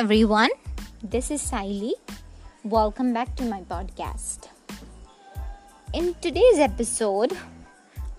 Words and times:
everyone. 0.00 0.48
This 1.02 1.30
is 1.30 1.42
Siley. 1.42 1.92
Welcome 2.64 3.12
back 3.12 3.36
to 3.36 3.44
my 3.44 3.60
podcast. 3.72 4.48
In 5.92 6.14
today's 6.22 6.58
episode, 6.58 7.36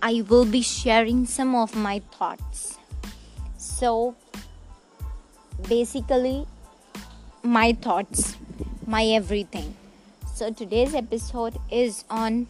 I 0.00 0.22
will 0.28 0.44
be 0.44 0.62
sharing 0.62 1.26
some 1.26 1.56
of 1.56 1.74
my 1.74 2.00
thoughts. 2.12 2.78
So, 3.56 4.14
basically, 5.68 6.46
my 7.42 7.72
thoughts, 7.72 8.36
my 8.86 9.04
everything. 9.06 9.74
So, 10.36 10.52
today's 10.52 10.94
episode 10.94 11.58
is 11.68 12.04
on 12.08 12.46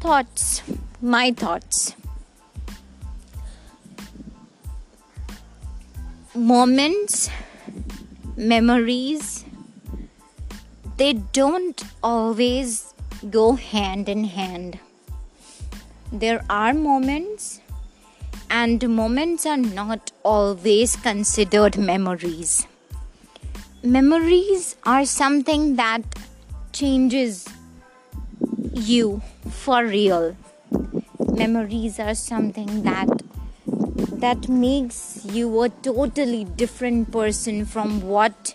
thoughts, 0.00 0.62
my 1.00 1.30
thoughts. 1.30 1.94
Moments 6.34 7.30
memories 8.36 9.44
they 10.96 11.12
don't 11.12 11.82
always 12.02 12.94
go 13.30 13.52
hand 13.52 14.08
in 14.08 14.24
hand. 14.24 14.78
There 16.12 16.44
are 16.48 16.74
moments 16.74 17.60
and 18.50 18.88
moments 18.88 19.46
are 19.46 19.56
not 19.56 20.12
always 20.22 20.96
considered 20.96 21.78
memories. 21.78 22.66
Memories 23.82 24.76
are 24.84 25.04
something 25.04 25.76
that 25.76 26.02
changes 26.72 27.48
you 28.72 29.22
for 29.50 29.84
real. 29.84 30.36
Memories 31.18 31.98
are 31.98 32.14
something 32.14 32.82
that 32.82 33.08
that 34.20 34.48
makes 34.48 35.24
you 35.24 35.62
a 35.62 35.68
totally 35.68 36.44
different 36.44 37.10
person 37.12 37.64
from 37.64 38.02
what 38.02 38.54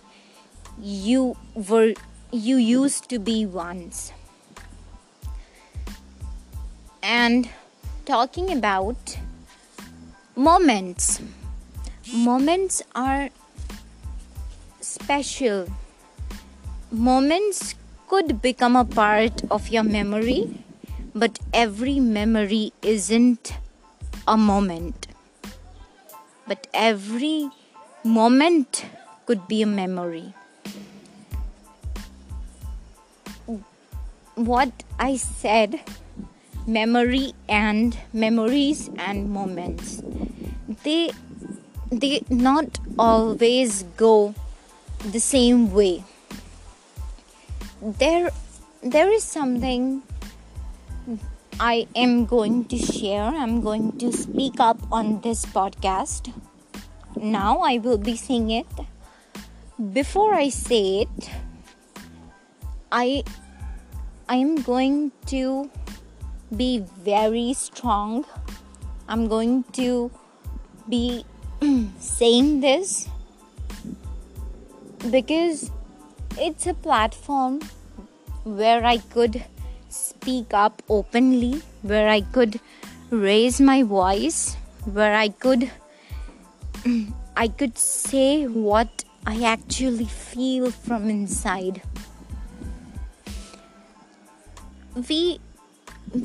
you 0.82 1.36
were 1.54 1.94
you 2.32 2.58
used 2.58 3.10
to 3.10 3.20
be 3.20 3.46
once. 3.46 4.12
And 7.02 7.50
talking 8.06 8.52
about 8.52 9.18
moments. 10.36 11.22
Moments 12.14 12.82
are 12.96 13.30
special. 14.82 15.68
Moments 16.92 17.76
could 18.08 18.42
become 18.42 18.76
a 18.76 18.86
part 18.86 19.44
of 19.52 19.70
your 19.70 19.84
memory 19.84 20.64
but 21.18 21.40
every 21.52 22.00
memory 22.00 22.72
isn't 22.82 23.54
a 24.28 24.38
moment 24.38 25.08
but 26.48 26.68
every 26.74 27.50
moment 28.04 28.86
could 29.26 29.48
be 29.48 29.62
a 29.62 29.66
memory. 29.66 30.34
What 34.36 34.72
I 35.00 35.18
said, 35.18 35.80
memory 36.66 37.34
and 37.50 37.98
memories 38.14 38.90
and 38.98 39.30
moments, 39.30 40.02
they 40.84 41.12
they 41.92 42.24
not 42.30 42.80
always 43.00 43.84
go 43.98 44.36
the 45.12 45.20
same 45.20 45.72
way. 45.74 46.04
There 47.82 48.30
there 48.82 49.12
is 49.12 49.24
something 49.24 50.04
I 51.60 51.88
am 51.96 52.26
going 52.26 52.66
to 52.66 52.78
share, 52.78 53.24
I'm 53.24 53.62
going 53.62 53.98
to 53.98 54.12
speak 54.14 54.60
up 54.60 54.78
on 54.92 55.22
this 55.22 55.44
podcast. 55.44 56.32
Now 57.16 57.62
I 57.62 57.80
will 57.80 57.98
be 57.98 58.16
saying 58.16 58.52
it. 58.52 58.68
Before 59.92 60.36
I 60.36 60.50
say 60.50 61.02
it, 61.02 61.30
I 62.92 63.24
I 64.30 64.36
am 64.36 64.62
going 64.62 65.12
to 65.34 65.72
be 66.56 66.86
very 67.00 67.54
strong. 67.54 68.26
I'm 69.10 69.28
going 69.28 69.64
to 69.82 70.12
be 70.88 71.26
saying 71.98 72.62
this 72.62 73.10
because 75.10 75.72
it's 76.38 76.68
a 76.68 76.76
platform 76.76 77.62
where 78.44 78.86
I 78.86 78.98
could 78.98 79.44
speak 79.98 80.54
up 80.54 80.82
openly, 80.90 81.62
where 81.82 82.08
I 82.10 82.22
could 82.22 82.60
raise 83.10 83.60
my 83.60 83.84
voice, 83.84 84.56
where 84.86 85.16
I 85.16 85.30
could 85.30 85.72
I 87.38 87.48
could 87.48 87.78
say 87.78 88.46
what 88.46 89.04
I 89.26 89.44
actually 89.44 90.06
feel 90.06 90.72
from 90.72 91.10
inside. 91.10 91.82
We 95.10 95.40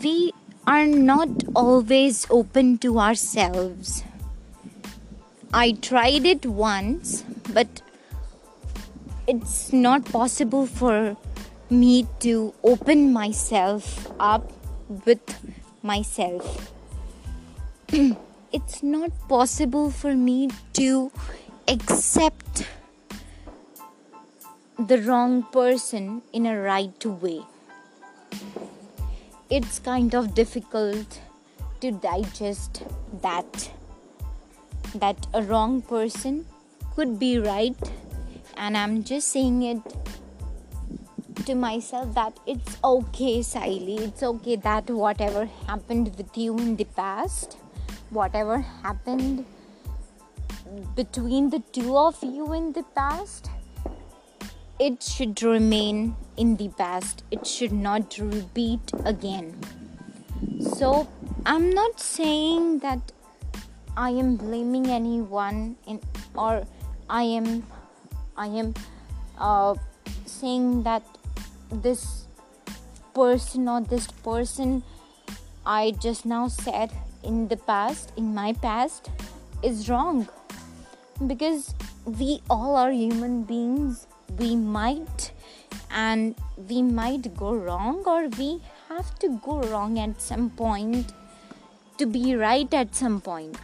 we 0.04 0.33
are 0.66 0.87
not 0.87 1.28
always 1.54 2.27
open 2.31 2.78
to 2.78 2.99
ourselves. 2.99 4.04
I 5.53 5.72
tried 5.72 6.25
it 6.25 6.47
once, 6.47 7.25
but 7.53 7.83
it's 9.27 9.72
not 9.72 10.04
possible 10.06 10.66
for 10.66 11.16
me 11.72 12.06
to 12.21 12.55
open 12.62 13.12
myself 13.12 14.06
up 14.21 14.53
with 15.06 15.37
myself. 15.83 16.72
it's 18.53 18.83
not 18.83 19.10
possible 19.28 19.91
for 19.91 20.15
me 20.15 20.50
to 20.75 21.10
accept 21.66 22.66
the 24.78 25.00
wrong 25.03 25.43
person 25.44 26.22
in 26.33 26.47
a 26.47 26.60
right 26.60 27.06
way. 27.06 27.41
It's 29.49 29.78
kind 29.78 30.15
of 30.15 30.34
difficult 30.34 31.21
to 31.81 31.91
digest 31.91 32.83
that 33.22 33.71
that 34.94 35.27
a 35.33 35.43
wrong 35.43 35.81
person 35.81 36.47
could 36.94 37.19
be 37.19 37.39
right 37.39 37.93
and 38.56 38.77
I'm 38.77 39.03
just 39.04 39.28
saying 39.28 39.62
it 39.62 39.81
to 41.47 41.54
myself 41.54 42.15
that 42.15 42.38
it's 42.47 42.78
okay, 42.84 43.41
Siley. 43.41 44.00
It's 44.00 44.22
okay 44.22 44.56
that 44.56 44.91
whatever 44.91 45.47
happened 45.66 46.15
with 46.16 46.37
you 46.37 46.56
in 46.59 46.76
the 46.76 46.84
past, 46.84 47.56
whatever 48.10 48.59
happened 48.59 49.44
between 50.97 51.50
the 51.50 51.60
two 51.72 51.97
of 51.97 52.22
you 52.22 52.53
in 52.53 52.72
the 52.72 52.82
past, 52.94 53.50
it 54.78 55.03
should 55.03 55.42
remain 55.42 56.16
in 56.37 56.56
the 56.56 56.69
past. 56.69 57.25
It 57.31 57.47
should 57.47 57.72
not 57.72 58.19
repeat 58.19 58.92
again. 59.04 59.59
So, 60.60 61.09
I'm 61.47 61.71
not 61.71 62.00
saying 62.00 62.81
that 62.81 63.12
I 63.97 64.10
am 64.10 64.37
blaming 64.37 64.87
anyone 64.87 65.76
in 65.87 66.00
or 66.34 66.65
I 67.10 67.22
am 67.25 67.65
I 68.37 68.47
am 68.47 68.75
uh, 69.38 69.75
saying 70.25 70.84
that 70.84 71.03
this 71.72 72.27
person 73.15 73.69
or 73.69 73.81
this 73.81 74.06
person 74.06 74.83
I 75.65 75.93
just 75.93 76.27
now 76.27 76.49
said 76.49 76.91
in 77.22 77.49
the 77.49 77.56
past, 77.56 78.12
in 78.16 78.34
my 78.34 78.53
past, 78.53 79.10
is 79.62 79.88
wrong. 79.88 80.28
Because 81.27 81.75
we 82.05 82.43
all 82.50 82.75
are 82.75 82.91
human 82.91 83.44
beings, 83.44 84.06
we 84.38 84.56
might 84.56 85.33
and 85.91 86.34
we 86.69 86.83
might 86.83 87.37
go 87.37 87.55
wrong, 87.55 88.03
or 88.06 88.27
we 88.28 88.60
have 88.89 89.19
to 89.21 89.39
go 89.44 89.60
wrong 89.62 89.99
at 89.99 90.21
some 90.21 90.50
point 90.50 91.12
to 91.98 92.07
be 92.07 92.34
right 92.34 92.72
at 92.75 92.95
some 92.95 93.21
point. 93.21 93.57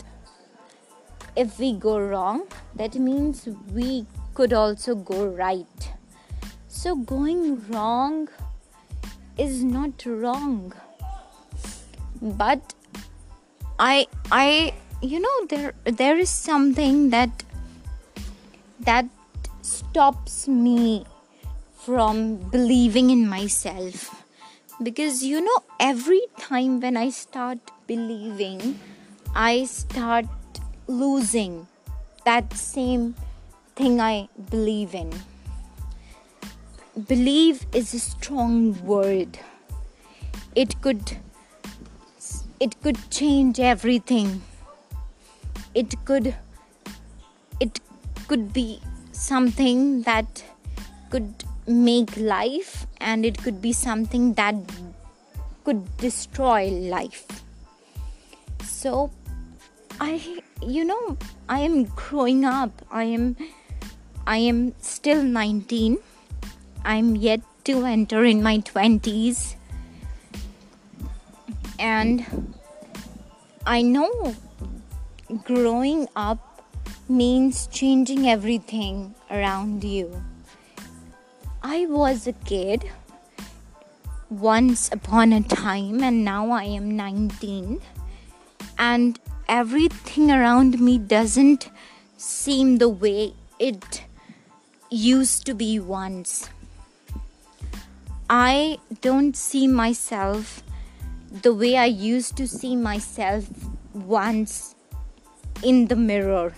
If 1.34 1.58
we 1.58 1.72
go 1.72 1.98
wrong, 1.98 2.46
that 2.76 2.94
means 2.94 3.48
we 3.72 4.06
could 4.34 4.52
also 4.52 4.94
go 4.94 5.26
right 5.26 5.92
so 6.68 6.94
going 6.94 7.66
wrong 7.68 8.28
is 9.36 9.64
not 9.64 10.04
wrong. 10.06 10.72
But 12.20 12.74
I 13.78 14.06
I 14.30 14.74
you 15.00 15.20
know 15.20 15.46
there 15.46 15.74
there 15.84 16.18
is 16.18 16.30
something 16.30 17.10
that 17.10 17.44
that 18.80 19.06
stops 19.62 20.48
me 20.48 21.04
from 21.76 22.36
believing 22.50 23.10
in 23.10 23.28
myself 23.28 24.24
because 24.82 25.22
you 25.22 25.40
know 25.40 25.58
every 25.78 26.20
time 26.38 26.80
when 26.80 26.96
i 26.96 27.08
start 27.10 27.58
believing 27.86 28.78
i 29.34 29.64
start 29.64 30.26
losing 30.86 31.66
that 32.24 32.52
same 32.52 33.14
thing 33.76 34.00
i 34.00 34.28
believe 34.50 34.94
in 34.94 35.10
believe 37.06 37.66
is 37.72 37.94
a 37.94 37.98
strong 37.98 38.84
word. 38.84 39.38
It 40.54 40.80
could 40.80 41.16
it 42.60 42.80
could 42.82 42.98
change 43.10 43.60
everything. 43.60 44.42
It 45.74 45.94
could 46.04 46.34
it 47.60 47.80
could 48.26 48.52
be 48.52 48.80
something 49.12 50.02
that 50.02 50.42
could 51.10 51.44
make 51.66 52.16
life 52.16 52.86
and 53.00 53.24
it 53.24 53.38
could 53.38 53.62
be 53.62 53.72
something 53.72 54.32
that 54.34 54.56
could 55.64 55.96
destroy 55.98 56.68
life. 56.68 57.26
So 58.64 59.10
i 60.00 60.42
you 60.62 60.84
know 60.84 61.16
i 61.48 61.60
am 61.60 61.84
growing 61.84 62.44
up. 62.44 62.82
I 62.90 63.04
am 63.04 63.36
i 64.26 64.38
am 64.38 64.74
still 64.80 65.22
19 65.22 65.98
i'm 66.84 67.16
yet 67.16 67.40
to 67.64 67.84
enter 67.84 68.24
in 68.24 68.42
my 68.42 68.58
20s 68.58 69.56
and 71.78 72.24
i 73.66 73.82
know 73.82 74.34
growing 75.44 76.08
up 76.16 76.48
means 77.08 77.66
changing 77.68 78.28
everything 78.28 79.14
around 79.30 79.82
you. 79.84 80.22
I 81.62 81.86
was 81.86 82.26
a 82.26 82.32
kid 82.32 82.90
once 84.30 84.90
upon 84.92 85.32
a 85.32 85.42
time, 85.42 86.02
and 86.02 86.24
now 86.24 86.50
I 86.50 86.64
am 86.64 86.96
19, 86.96 87.80
and 88.78 89.18
everything 89.48 90.30
around 90.30 90.80
me 90.80 90.98
doesn't 90.98 91.70
seem 92.16 92.76
the 92.78 92.88
way 92.88 93.34
it 93.58 94.04
used 94.90 95.46
to 95.46 95.54
be 95.54 95.80
once. 95.80 96.50
I 98.30 98.78
don't 99.00 99.34
see 99.34 99.66
myself 99.66 100.62
the 101.30 101.54
way 101.54 101.76
I 101.78 101.86
used 101.86 102.36
to 102.36 102.46
see 102.46 102.76
myself 102.76 103.48
once 103.94 104.74
in 105.62 105.86
the 105.86 105.96
mirror. 105.96 106.54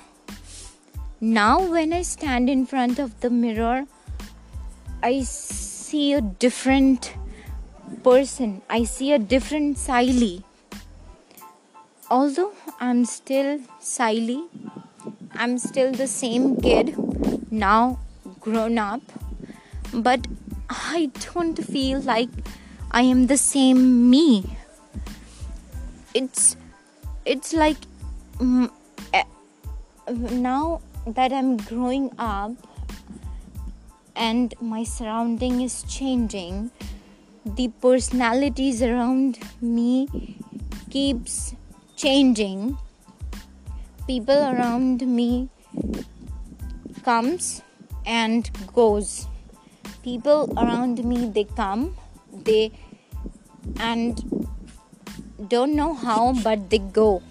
Now, 1.21 1.61
when 1.61 1.93
I 1.93 2.03
stand 2.03 2.51
in 2.51 2.67
front 2.67 2.99
of 2.99 3.21
the 3.21 3.31
mirror, 3.31 3.85
I 5.01 5.21
see 5.23 6.13
a 6.13 6.21
different 6.21 7.15
person. 8.03 8.63
I 8.69 8.83
see 8.83 9.13
a 9.13 9.19
different 9.19 9.77
Siley. 9.77 10.43
Although 12.11 12.53
I'm 12.81 13.05
still 13.05 13.61
Siley, 13.81 14.49
I'm 15.35 15.59
still 15.59 15.93
the 15.93 16.09
same 16.09 16.57
kid, 16.57 16.97
now 17.53 18.01
grown 18.41 18.79
up, 18.79 19.03
but 19.93 20.27
I 20.71 21.11
don't 21.35 21.57
feel 21.57 22.01
like 22.01 22.29
I 22.93 23.03
am 23.03 23.27
the 23.27 23.37
same 23.37 24.09
me. 24.09 24.57
It's 26.15 26.57
it's 27.25 27.53
like 27.53 27.77
mm, 28.39 28.71
eh, 29.13 29.25
now 30.31 30.81
that 31.07 31.33
I'm 31.33 31.57
growing 31.57 32.13
up, 32.19 32.53
and 34.15 34.55
my 34.61 34.85
surrounding 34.85 35.61
is 35.61 35.83
changing 35.83 36.71
the 37.45 37.69
personalities 37.81 38.83
around 38.83 39.39
me 39.61 40.37
keeps 40.91 41.55
changing 41.97 42.77
people 44.07 44.37
around 44.37 45.01
me 45.07 45.49
comes 47.03 47.63
and 48.05 48.51
goes 48.75 49.27
people 50.03 50.53
around 50.57 51.05
me 51.05 51.29
they 51.29 51.45
come 51.45 51.97
they 52.45 52.73
and 53.79 54.23
don't 55.49 55.75
know 55.75 55.95
how 55.95 56.35
but 56.45 56.71
they 56.71 56.79
go. 56.79 57.23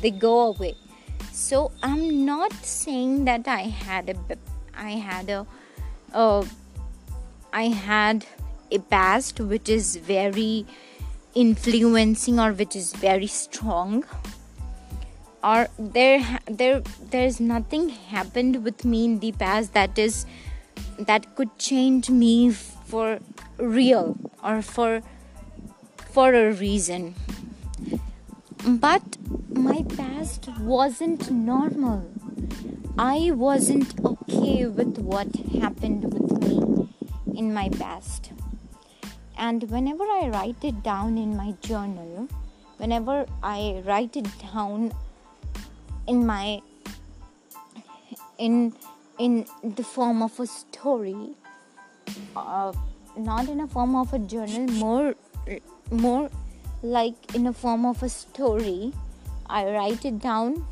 They 0.00 0.10
go 0.10 0.48
away. 0.48 0.74
So 1.32 1.72
i'm 1.82 2.24
not 2.26 2.52
saying 2.52 3.24
that 3.24 3.48
i 3.48 3.62
had 3.62 4.10
a 4.10 4.36
i 4.76 4.90
had 4.90 5.30
a 5.30 5.46
uh, 6.14 6.44
I 7.52 7.64
had 7.68 8.24
a 8.70 8.78
past 8.78 9.40
which 9.40 9.68
is 9.68 9.96
very 9.96 10.66
influencing 11.34 12.38
or 12.40 12.52
which 12.52 12.74
is 12.76 12.92
very 12.94 13.26
strong 13.26 14.04
or 15.42 15.68
there 15.78 16.38
there 16.46 16.82
there's 17.10 17.40
nothing 17.40 17.88
happened 17.88 18.64
with 18.64 18.84
me 18.84 19.04
in 19.04 19.18
the 19.18 19.32
past 19.32 19.74
that 19.74 19.98
is 19.98 20.24
that 20.98 21.34
could 21.36 21.56
change 21.58 22.10
me 22.10 22.50
for 22.50 23.18
real 23.58 24.16
or 24.42 24.62
for 24.62 25.02
for 26.12 26.34
a 26.34 26.52
reason 26.52 27.14
but 28.66 29.02
my 29.50 29.84
past 29.96 30.48
wasn't 30.60 31.30
normal 31.30 32.12
I 32.98 33.30
wasn't 33.30 34.04
okay 34.04 34.66
with 34.66 34.98
what 34.98 35.34
happened 35.60 36.12
with 36.12 36.42
me 36.42 36.88
in 37.34 37.54
my 37.54 37.70
past. 37.70 38.32
And 39.38 39.62
whenever 39.70 40.04
I 40.04 40.28
write 40.28 40.62
it 40.62 40.82
down 40.82 41.16
in 41.16 41.34
my 41.34 41.52
journal, 41.62 42.28
whenever 42.76 43.24
I 43.42 43.82
write 43.86 44.14
it 44.16 44.28
down 44.52 44.92
in 46.06 46.26
my 46.26 46.60
in 48.36 48.74
in 49.22 49.46
the 49.62 49.84
form 49.84 50.20
of 50.20 50.38
a 50.40 50.46
story, 50.46 51.36
uh, 52.34 52.72
not 53.16 53.48
in 53.48 53.60
a 53.60 53.68
form 53.68 53.94
of 53.94 54.12
a 54.12 54.18
journal, 54.18 54.66
more 54.84 55.14
more 55.92 56.28
like 56.82 57.34
in 57.36 57.46
a 57.46 57.52
form 57.52 57.86
of 57.86 58.02
a 58.02 58.08
story. 58.08 58.92
I 59.46 59.60
write 59.74 60.04
it 60.10 60.18
down. 60.18 60.66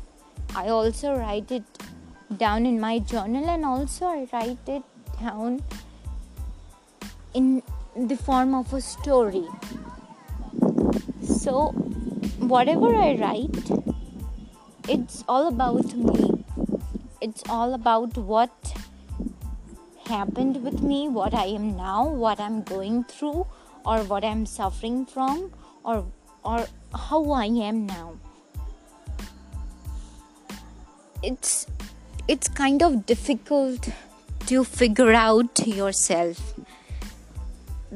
I 0.53 0.67
also 0.67 1.15
write 1.15 1.51
it 1.59 1.63
down 2.43 2.65
in 2.65 2.79
my 2.81 2.99
journal 2.99 3.49
and 3.55 3.63
also 3.63 4.05
I 4.07 4.27
write 4.33 4.67
it 4.67 4.83
down 5.21 5.63
in 7.33 7.63
the 7.95 8.17
form 8.17 8.53
of 8.53 8.73
a 8.73 8.81
story. 8.81 9.47
So, 11.21 11.71
whatever 12.55 12.93
I 12.95 13.15
write, 13.15 13.73
it's 14.89 15.23
all 15.29 15.47
about 15.47 15.95
me. 15.95 16.40
It's 17.21 17.43
all 17.47 17.73
about 17.73 18.17
what 18.17 18.73
happened 20.05 20.63
with 20.63 20.81
me, 20.81 21.07
what 21.07 21.33
I 21.33 21.45
am 21.45 21.77
now, 21.77 22.07
what 22.07 22.39
I'm 22.39 22.63
going 22.63 23.03
through, 23.03 23.45
or 23.85 23.99
what 24.03 24.23
I'm 24.23 24.45
suffering 24.45 25.05
from, 25.05 25.51
or 25.83 26.05
or 26.43 26.65
how 26.93 27.31
I 27.31 27.45
am 27.45 27.85
now. 27.85 28.17
It's 31.21 31.67
it's 32.27 32.47
kind 32.47 32.81
of 32.81 33.05
difficult 33.05 33.89
to 34.47 34.63
figure 34.63 35.13
out 35.13 35.65
yourself 35.67 36.55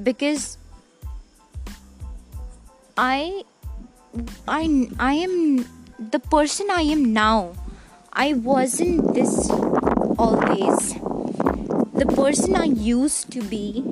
because 0.03 0.57
I 2.95 3.43
I 4.47 4.89
I 4.99 5.13
am 5.13 5.65
the 5.99 6.19
person 6.19 6.67
I 6.69 6.81
am 6.81 7.13
now. 7.13 7.53
I 8.17 8.31
wasn't 8.31 9.13
this 9.13 9.49
always. 10.17 10.93
The 11.93 12.05
person 12.15 12.55
I 12.55 12.63
used 12.63 13.29
to 13.33 13.41
be 13.43 13.83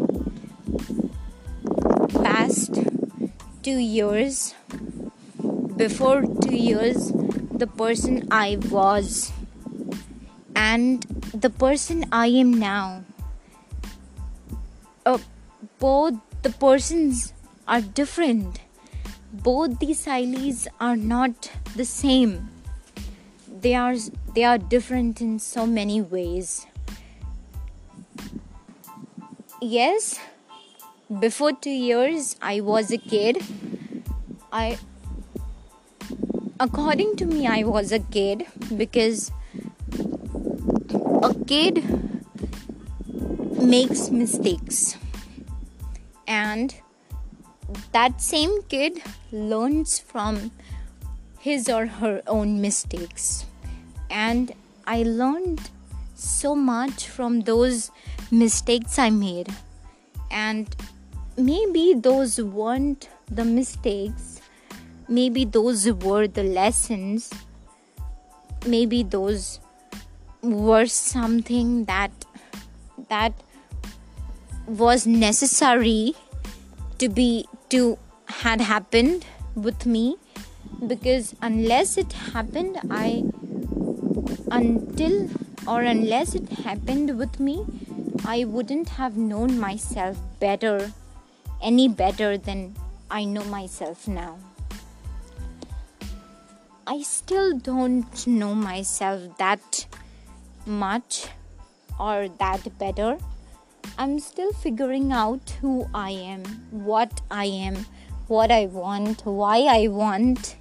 past 2.23 2.79
2 3.63 3.71
years 3.71 4.55
before 5.75 6.21
2 6.21 6.55
years 6.55 7.11
the 7.63 7.67
person 7.67 8.25
I 8.31 8.59
was 8.71 9.33
and 10.55 11.03
the 11.33 11.49
person 11.49 12.05
I 12.09 12.27
am 12.27 12.53
now. 12.53 13.03
Uh, 15.05 15.17
both 15.79 16.15
the 16.43 16.55
persons 16.63 17.33
are 17.67 17.81
different. 17.81 18.61
Both 19.33 19.79
these 19.79 19.99
Sileys 19.99 20.65
are 20.79 20.95
not 20.95 21.51
the 21.75 21.83
same. 21.83 22.52
They 23.63 23.75
are 23.75 23.95
they 24.35 24.43
are 24.43 24.57
different 24.57 25.21
in 25.21 25.39
so 25.39 25.65
many 25.65 26.01
ways. 26.01 26.65
Yes, 29.61 30.19
before 31.21 31.53
two 31.53 31.69
years 31.69 32.35
I 32.41 32.59
was 32.59 32.91
a 32.91 32.97
kid. 32.97 33.37
I 34.51 34.77
according 36.59 37.15
to 37.21 37.25
me 37.25 37.47
I 37.47 37.63
was 37.63 37.93
a 37.93 37.99
kid 37.99 38.45
because 38.75 39.31
a 41.29 41.33
kid 41.47 41.81
makes 43.75 44.09
mistakes 44.09 44.97
and 46.27 46.75
that 47.93 48.21
same 48.21 48.61
kid 48.63 49.01
learns 49.31 49.97
from 49.99 50.51
his 51.39 51.69
or 51.69 51.85
her 52.03 52.21
own 52.27 52.59
mistakes 52.59 53.45
and 54.13 54.51
i 54.85 55.03
learned 55.03 55.69
so 56.15 56.55
much 56.55 57.07
from 57.07 57.41
those 57.41 57.91
mistakes 58.31 58.97
i 58.97 59.09
made. 59.09 59.49
And 60.31 60.75
maybe 61.37 61.93
those 61.93 62.39
weren't 62.41 63.09
the 63.29 63.45
mistakes. 63.45 64.41
Maybe 65.07 65.45
those 65.45 65.91
were 65.91 66.27
the 66.27 66.43
lessons. 66.43 67.31
Maybe 68.65 69.03
those 69.03 69.59
were 70.41 70.85
something 70.87 71.85
that 71.85 72.11
that 73.09 73.33
was 74.65 75.05
necessary 75.05 76.15
to 76.97 77.09
be 77.09 77.45
to 77.69 77.97
had 78.27 78.61
happened 78.61 79.25
with 79.55 79.85
me. 79.85 80.17
Because 80.87 81.35
unless 81.41 81.97
it 81.97 82.11
happened 82.13 82.77
i 82.89 83.23
until 84.59 85.29
or 85.67 85.81
unless 85.81 86.35
it 86.35 86.47
happened 86.69 87.17
with 87.17 87.39
me 87.39 87.57
i 88.25 88.43
wouldn't 88.45 88.89
have 89.01 89.17
known 89.17 89.59
myself 89.59 90.17
better 90.39 90.91
any 91.61 91.87
better 91.87 92.37
than 92.37 92.75
i 93.09 93.23
know 93.23 93.43
myself 93.45 94.07
now. 94.07 94.37
I 96.85 97.01
still 97.01 97.57
don't 97.57 98.27
know 98.27 98.53
myself 98.53 99.37
that 99.37 99.85
much 100.65 101.27
or 101.97 102.27
that 102.39 102.77
better. 102.77 103.17
I'm 103.97 104.19
still 104.19 104.51
figuring 104.51 105.13
out 105.13 105.55
who 105.61 105.87
I 105.93 106.09
am, 106.11 106.43
what 106.71 107.21
I 107.31 107.45
am, 107.45 107.85
what 108.27 108.51
I 108.51 108.65
want, 108.65 109.25
why 109.25 109.59
I 109.61 109.87
want, 109.87 110.57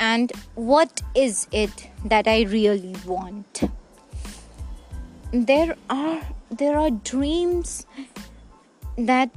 and 0.00 0.32
what 0.54 1.02
is 1.14 1.46
it 1.52 1.88
that 2.06 2.26
I 2.26 2.42
really 2.42 2.96
want. 3.06 3.62
There 5.32 5.76
are 5.88 6.22
there 6.50 6.76
are 6.76 6.90
dreams 6.90 7.86
that 8.96 9.30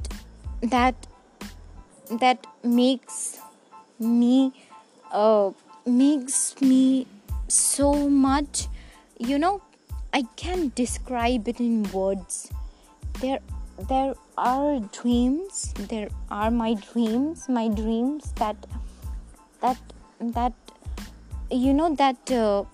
that 0.62 1.06
that 2.10 2.46
makes 2.64 3.38
me 4.00 4.52
uh, 5.12 5.50
makes 5.86 6.60
me 6.60 7.06
so 7.46 8.08
much 8.08 8.66
you 9.18 9.38
know 9.38 9.62
i 10.12 10.22
can't 10.36 10.74
describe 10.74 11.46
it 11.46 11.60
in 11.60 11.82
words 11.92 12.50
there 13.20 13.38
there 13.88 14.14
are 14.36 14.80
dreams 14.92 15.72
there 15.92 16.08
are 16.30 16.50
my 16.50 16.74
dreams 16.74 17.48
my 17.48 17.68
dreams 17.68 18.32
that 18.32 18.56
that 19.60 19.78
that 20.32 20.52
you 21.50 21.72
know 21.72 21.94
that 21.94 22.30
uh, 22.30 22.64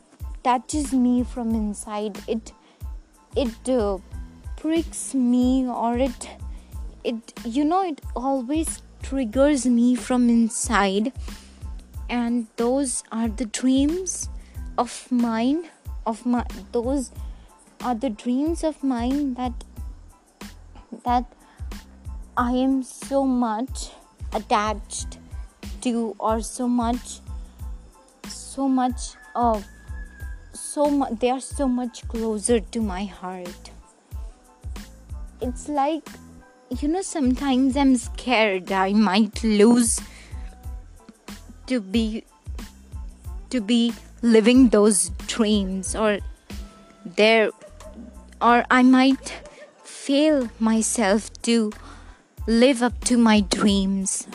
touches 0.42 0.92
me 0.92 1.24
from 1.24 1.54
inside. 1.54 2.18
It 2.28 2.52
it 3.36 3.68
uh, 3.68 3.98
pricks 4.56 5.14
me 5.14 5.66
or 5.66 5.96
it 5.98 6.28
it 7.04 7.32
you 7.44 7.64
know 7.64 7.82
it 7.82 8.00
always 8.14 8.82
triggers 9.02 9.66
me 9.66 9.94
from 9.94 10.28
inside. 10.28 11.12
And 12.08 12.48
those 12.56 13.04
are 13.12 13.28
the 13.28 13.44
dreams 13.44 14.28
of 14.76 15.10
mine 15.10 15.68
of 16.06 16.24
my 16.26 16.44
those 16.72 17.12
are 17.82 17.94
the 17.94 18.10
dreams 18.10 18.64
of 18.64 18.82
mine 18.82 19.34
that 19.34 19.64
that 21.04 21.24
I 22.36 22.52
am 22.52 22.82
so 22.82 23.24
much 23.24 23.90
attached 24.32 25.18
to, 25.82 26.14
or 26.18 26.40
so 26.40 26.68
much, 26.68 27.20
so 28.60 28.68
much 28.68 29.14
of, 29.34 29.66
so 30.52 30.90
much, 30.90 31.18
they 31.18 31.30
are 31.30 31.40
so 31.40 31.66
much 31.66 32.06
closer 32.08 32.60
to 32.60 32.80
my 32.82 33.04
heart. 33.06 33.70
It's 35.40 35.66
like, 35.66 36.06
you 36.68 36.88
know, 36.88 37.00
sometimes 37.00 37.74
I'm 37.74 37.96
scared 37.96 38.70
I 38.70 38.92
might 38.92 39.42
lose 39.42 39.98
to 41.68 41.80
be 41.80 42.24
to 43.48 43.62
be 43.62 43.94
living 44.20 44.68
those 44.68 45.08
dreams 45.26 45.96
or 45.96 46.18
there 47.16 47.50
or 48.42 48.62
I 48.70 48.82
might 48.82 49.32
fail 49.84 50.50
myself 50.58 51.32
to 51.48 51.72
live 52.46 52.82
up 52.82 53.02
to 53.06 53.16
my 53.16 53.40
dreams, 53.40 54.28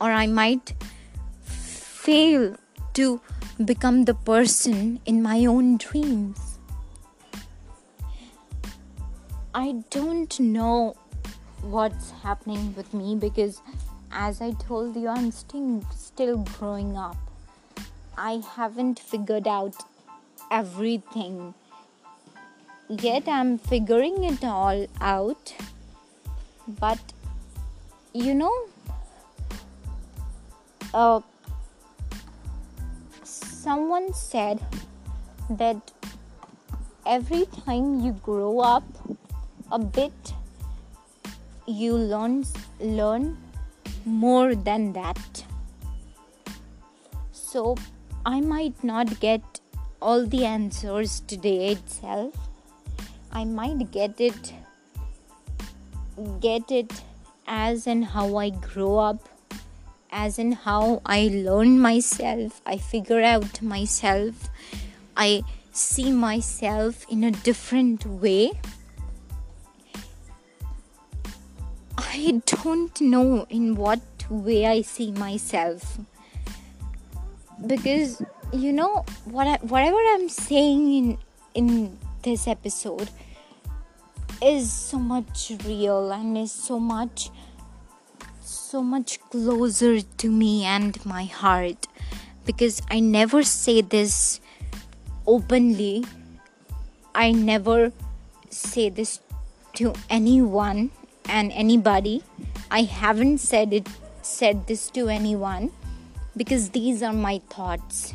or 0.00 0.10
I 0.10 0.26
might 0.26 0.74
fail 1.44 2.56
to 2.94 3.20
become 3.64 4.04
the 4.04 4.14
person 4.14 5.00
in 5.06 5.22
my 5.22 5.46
own 5.46 5.76
dreams. 5.76 6.58
I 9.54 9.82
don't 9.90 10.38
know 10.40 10.96
what's 11.62 12.10
happening 12.22 12.74
with 12.74 12.94
me 12.94 13.16
because, 13.16 13.60
as 14.12 14.40
I 14.40 14.52
told 14.52 14.96
you, 14.96 15.08
I'm 15.08 15.30
still, 15.30 15.84
still 15.94 16.38
growing 16.58 16.96
up. 16.96 17.16
I 18.16 18.42
haven't 18.56 18.98
figured 18.98 19.48
out 19.48 19.74
everything 20.50 21.54
yet 22.88 23.28
I'm 23.28 23.58
figuring 23.58 24.24
it 24.24 24.44
all 24.44 24.86
out. 25.00 25.54
But 26.66 26.98
you 28.12 28.34
know, 28.34 28.52
uh, 30.94 31.20
someone 33.68 34.12
said 34.14 34.60
that 35.50 35.90
every 37.14 37.44
time 37.64 38.00
you 38.00 38.12
grow 38.28 38.60
up 38.60 38.84
a 39.70 39.78
bit, 39.78 40.32
you 41.66 41.92
learn 42.12 42.36
learn 42.80 43.26
more 44.06 44.54
than 44.54 44.94
that. 44.94 45.44
So 47.32 47.76
I 48.24 48.40
might 48.40 48.82
not 48.82 49.20
get 49.20 49.60
all 50.00 50.24
the 50.24 50.44
answers 50.46 51.20
today 51.32 51.72
itself 51.72 52.34
I 53.32 53.44
might 53.44 53.90
get 53.90 54.20
it 54.30 54.54
get 56.40 56.70
it 56.70 57.02
as 57.46 57.86
in 57.86 58.02
how 58.14 58.28
I 58.36 58.50
grow 58.50 58.98
up, 58.98 59.28
as 60.10 60.38
in 60.38 60.52
how 60.52 61.02
I 61.04 61.30
learn 61.32 61.78
myself, 61.78 62.60
I 62.66 62.78
figure 62.78 63.22
out 63.22 63.62
myself, 63.62 64.48
I 65.16 65.42
see 65.72 66.12
myself 66.12 67.06
in 67.08 67.24
a 67.24 67.30
different 67.30 68.06
way. 68.06 68.52
I 71.96 72.42
don't 72.46 73.00
know 73.00 73.46
in 73.48 73.74
what 73.74 74.00
way 74.30 74.66
I 74.66 74.82
see 74.82 75.12
myself 75.12 75.98
because 77.66 78.22
you 78.52 78.72
know 78.72 79.04
what 79.24 79.46
I, 79.46 79.56
whatever 79.62 79.96
I'm 79.96 80.28
saying 80.28 80.92
in 80.94 81.18
in 81.54 81.98
this 82.22 82.46
episode 82.46 83.08
is 84.42 84.70
so 84.70 84.98
much 84.98 85.52
real 85.64 86.12
and 86.12 86.38
is 86.38 86.52
so 86.52 86.78
much 86.78 87.30
so 88.68 88.82
much 88.82 89.18
closer 89.30 90.02
to 90.02 90.30
me 90.30 90.62
and 90.62 91.04
my 91.06 91.24
heart 91.24 91.86
because 92.44 92.82
I 92.90 93.00
never 93.00 93.42
say 93.42 93.80
this 93.80 94.40
openly. 95.26 96.04
I 97.14 97.32
never 97.32 97.92
say 98.50 98.90
this 98.90 99.20
to 99.76 99.94
anyone 100.10 100.90
and 101.30 101.50
anybody. 101.52 102.22
I 102.70 102.82
haven't 102.82 103.38
said 103.38 103.72
it 103.72 103.88
said 104.20 104.66
this 104.66 104.90
to 104.90 105.08
anyone 105.08 105.70
because 106.36 106.68
these 106.68 107.02
are 107.02 107.14
my 107.14 107.40
thoughts 107.48 108.12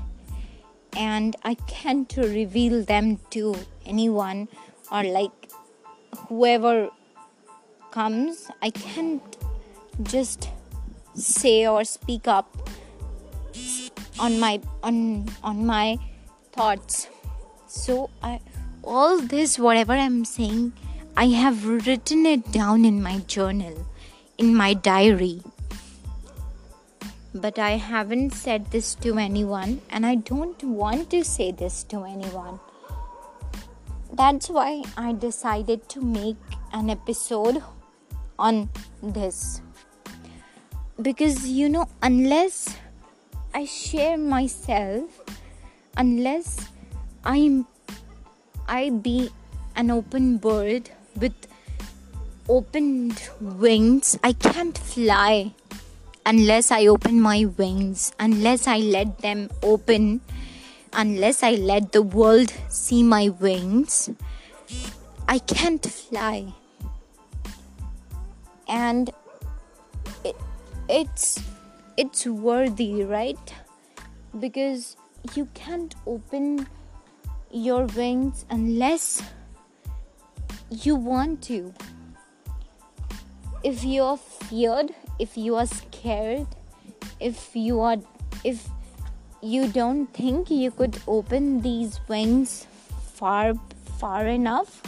and 0.95 1.35
I 1.43 1.55
can't 1.65 2.15
reveal 2.15 2.83
them 2.83 3.17
to 3.31 3.55
anyone 3.87 4.49
or 4.91 5.03
like 5.03 5.49
whoever 6.27 6.91
comes. 7.89 8.51
I 8.61 8.69
can't 8.69 9.32
just 10.01 10.49
say 11.15 11.67
or 11.67 11.83
speak 11.83 12.27
up 12.27 12.69
on 14.19 14.39
my 14.39 14.59
on 14.81 15.29
on 15.43 15.65
my 15.65 15.97
thoughts. 16.51 17.07
So 17.67 18.09
I 18.21 18.39
all 18.83 19.19
this 19.19 19.57
whatever 19.57 19.93
I'm 19.93 20.25
saying 20.25 20.73
I 21.15 21.27
have 21.27 21.65
written 21.65 22.25
it 22.25 22.51
down 22.51 22.85
in 22.85 23.01
my 23.01 23.19
journal, 23.19 23.85
in 24.37 24.55
my 24.55 24.73
diary 24.73 25.41
but 27.33 27.57
I 27.57 27.71
haven't 27.71 28.31
said 28.31 28.69
this 28.71 28.93
to 28.95 29.17
anyone, 29.17 29.81
and 29.89 30.05
I 30.05 30.15
don't 30.15 30.61
want 30.63 31.09
to 31.09 31.23
say 31.23 31.51
this 31.51 31.83
to 31.85 32.03
anyone. 32.03 32.59
That's 34.13 34.49
why 34.49 34.83
I 34.95 35.13
decided 35.13 35.89
to 35.89 36.01
make 36.01 36.37
an 36.71 36.89
episode 36.89 37.63
on 38.37 38.69
this. 39.01 39.61
Because 41.01 41.47
you 41.47 41.69
know, 41.69 41.87
unless 42.01 42.75
I 43.53 43.65
share 43.65 44.17
myself, 44.17 45.09
unless 45.97 46.67
I'm 47.23 47.65
I 48.67 48.89
be 48.89 49.29
an 49.75 49.91
open 49.91 50.37
bird 50.37 50.89
with 51.19 51.33
opened 52.47 53.29
wings, 53.41 54.17
I 54.23 54.33
can't 54.33 54.77
fly 54.77 55.53
unless 56.25 56.71
I 56.71 56.87
open 56.87 57.19
my 57.19 57.45
wings, 57.45 58.13
unless 58.19 58.67
I 58.67 58.77
let 58.77 59.19
them 59.19 59.49
open, 59.61 60.21
unless 60.93 61.43
I 61.43 61.51
let 61.51 61.91
the 61.91 62.01
world 62.01 62.53
see 62.69 63.03
my 63.03 63.29
wings, 63.29 64.09
I 65.27 65.39
can't 65.39 65.85
fly. 65.85 66.53
And 68.67 69.11
it's 70.89 71.41
it's 71.97 72.25
worthy, 72.25 73.03
right? 73.03 73.53
Because 74.39 74.97
you 75.35 75.47
can't 75.53 75.95
open 76.05 76.67
your 77.51 77.85
wings 77.85 78.45
unless 78.49 79.21
you 80.69 80.95
want 80.95 81.41
to. 81.43 81.73
If 83.63 83.83
you 83.83 84.03
are 84.03 84.17
feared, 84.17 84.93
if 85.19 85.37
you 85.37 85.55
are 85.55 85.67
scared, 85.67 86.47
if 87.19 87.55
you 87.55 87.79
are 87.79 87.97
if 88.43 88.67
you 89.41 89.67
don't 89.67 90.07
think 90.13 90.49
you 90.49 90.71
could 90.71 90.97
open 91.07 91.61
these 91.61 91.99
wings 92.07 92.67
far 93.13 93.53
far 93.99 94.25
enough 94.25 94.81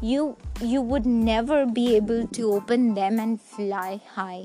you 0.00 0.36
you 0.60 0.80
would 0.80 1.06
never 1.06 1.64
be 1.66 1.96
able 1.96 2.26
to 2.28 2.52
open 2.52 2.94
them 2.94 3.18
and 3.18 3.40
fly 3.40 4.00
high 4.14 4.44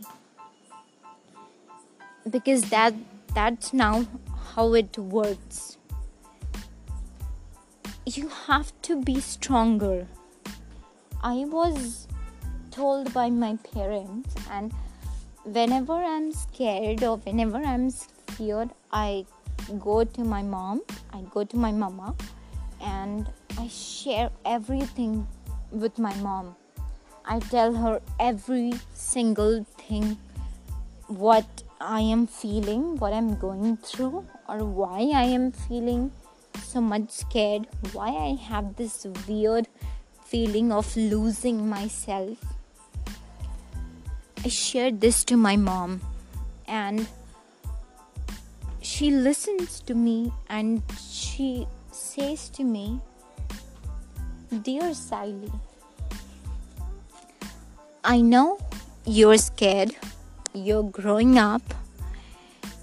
because 2.29 2.69
that 2.69 2.93
that's 3.33 3.73
now 3.73 4.05
how 4.55 4.73
it 4.73 4.97
works. 4.97 5.77
You 8.05 8.29
have 8.47 8.71
to 8.83 9.01
be 9.01 9.19
stronger. 9.19 10.07
I 11.21 11.45
was 11.45 12.07
told 12.71 13.13
by 13.13 13.29
my 13.29 13.57
parents 13.73 14.35
and 14.51 14.73
whenever 15.43 15.93
i'm 15.93 16.31
scared 16.31 17.03
or 17.03 17.17
whenever 17.17 17.57
i'm 17.57 17.89
scared 17.89 18.69
i 18.91 19.25
go 19.79 20.03
to 20.03 20.23
my 20.23 20.41
mom 20.43 20.81
i 21.11 21.21
go 21.33 21.43
to 21.43 21.57
my 21.57 21.71
mama 21.71 22.15
and 22.81 23.27
i 23.57 23.67
share 23.67 24.29
everything 24.45 25.27
with 25.71 25.97
my 25.99 26.13
mom. 26.15 26.55
I 27.25 27.39
tell 27.39 27.73
her 27.75 28.01
every 28.19 28.73
single 28.93 29.63
thing 29.77 30.17
what 31.07 31.63
i 31.79 32.01
am 32.01 32.27
feeling 32.27 32.97
what 32.97 33.13
i'm 33.13 33.35
going 33.37 33.77
through 33.77 34.25
or 34.47 34.63
why 34.63 34.99
i 35.15 35.23
am 35.23 35.51
feeling 35.51 36.11
so 36.63 36.81
much 36.81 37.09
scared 37.09 37.67
why 37.93 38.09
i 38.09 38.35
have 38.49 38.75
this 38.75 39.05
weird 39.27 39.67
feeling 40.29 40.71
of 40.71 40.95
losing 40.95 41.67
myself. 41.67 42.37
I 44.45 44.47
shared 44.47 45.01
this 45.01 45.23
to 45.25 45.35
my 45.35 45.55
mom, 45.55 46.01
and 46.67 47.07
she 48.79 49.09
listens 49.09 49.79
to 49.89 49.95
me 49.95 50.31
and 50.47 50.83
she 51.01 51.67
says 51.91 52.47
to 52.49 52.63
me, 52.63 53.01
Dear 54.61 54.93
Siley, 54.93 55.51
I 58.03 58.21
know 58.21 58.59
you're 59.05 59.37
scared, 59.37 59.95
you're 60.53 60.83
growing 60.83 61.37
up, 61.37 61.61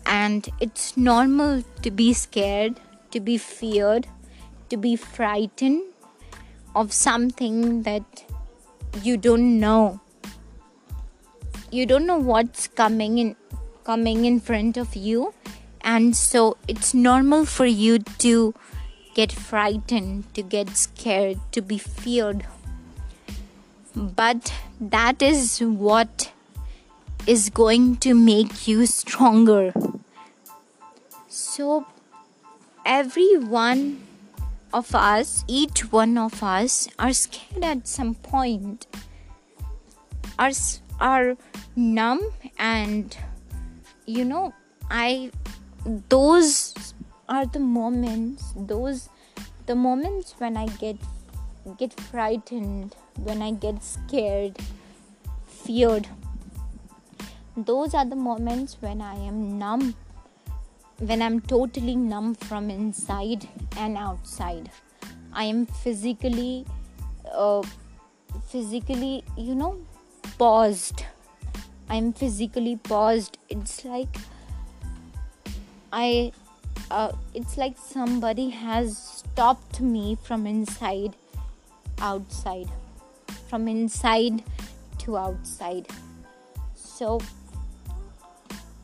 and 0.06 0.48
it's 0.60 0.96
normal 0.96 1.62
to 1.82 1.90
be 1.90 2.12
scared, 2.12 2.80
to 3.10 3.20
be 3.20 3.38
feared, 3.38 4.06
to 4.70 4.76
be 4.76 4.96
frightened 4.96 5.82
of 6.74 6.92
something 6.92 7.82
that 7.82 8.24
you 9.02 9.16
don't 9.16 9.58
know. 9.60 10.00
You 11.70 11.86
don't 11.86 12.06
know 12.06 12.18
what's 12.18 12.68
coming 12.68 13.18
in 13.18 13.36
coming 13.84 14.24
in 14.24 14.40
front 14.40 14.76
of 14.76 14.96
you 14.96 15.32
and 15.82 16.16
so 16.16 16.56
it's 16.66 16.92
normal 16.92 17.44
for 17.44 17.64
you 17.64 17.98
to 18.18 18.52
get 19.14 19.30
frightened 19.30 20.24
to 20.34 20.42
get 20.42 20.70
scared 20.76 21.38
to 21.52 21.62
be 21.62 21.78
feared. 21.78 22.44
But 23.94 24.52
that 24.80 25.22
is 25.22 25.60
what 25.60 26.32
is 27.26 27.50
going 27.50 27.96
to 27.96 28.14
make 28.14 28.68
you 28.68 28.86
stronger. 28.86 29.72
So 31.28 31.86
every 32.84 33.36
one 33.36 34.02
of 34.72 34.94
us 34.94 35.44
each 35.48 35.90
one 35.92 36.18
of 36.18 36.42
us 36.42 36.88
are 36.98 37.12
scared 37.12 37.64
at 37.64 37.88
some 37.88 38.14
point. 38.14 38.86
Are 40.38 40.52
are 41.00 41.36
numb 41.76 42.20
and 42.58 43.16
you 44.06 44.24
know 44.24 44.54
i 44.90 45.30
those 46.08 46.94
are 47.28 47.44
the 47.44 47.58
moments 47.58 48.54
those 48.56 49.08
the 49.66 49.74
moments 49.74 50.34
when 50.38 50.56
i 50.56 50.66
get 50.78 50.96
get 51.78 51.92
frightened 52.00 52.94
when 53.24 53.42
i 53.42 53.50
get 53.50 53.82
scared 53.82 54.56
feared 55.46 56.08
those 57.56 57.94
are 57.94 58.04
the 58.04 58.16
moments 58.16 58.76
when 58.80 59.00
i 59.00 59.14
am 59.14 59.58
numb 59.58 59.94
when 60.98 61.22
i'm 61.22 61.40
totally 61.40 61.96
numb 61.96 62.34
from 62.34 62.70
inside 62.70 63.46
and 63.76 63.96
outside. 63.96 64.70
I 65.32 65.44
am 65.44 65.66
physically 65.66 66.64
uh, 67.32 67.62
physically 68.48 69.22
you 69.36 69.54
know 69.54 69.76
paused. 70.38 71.04
I'm 71.88 72.12
physically 72.12 72.76
paused. 72.76 73.38
It's 73.48 73.84
like 73.84 74.16
i 75.92 76.32
uh, 76.90 77.12
it's 77.34 77.56
like 77.56 77.76
somebody 77.76 78.48
has 78.50 78.96
stopped 78.96 79.80
me 79.80 80.16
from 80.22 80.46
inside 80.46 81.16
outside 81.98 82.68
from 83.48 83.68
inside 83.68 84.42
to 84.98 85.16
outside. 85.16 85.86
So 86.74 87.20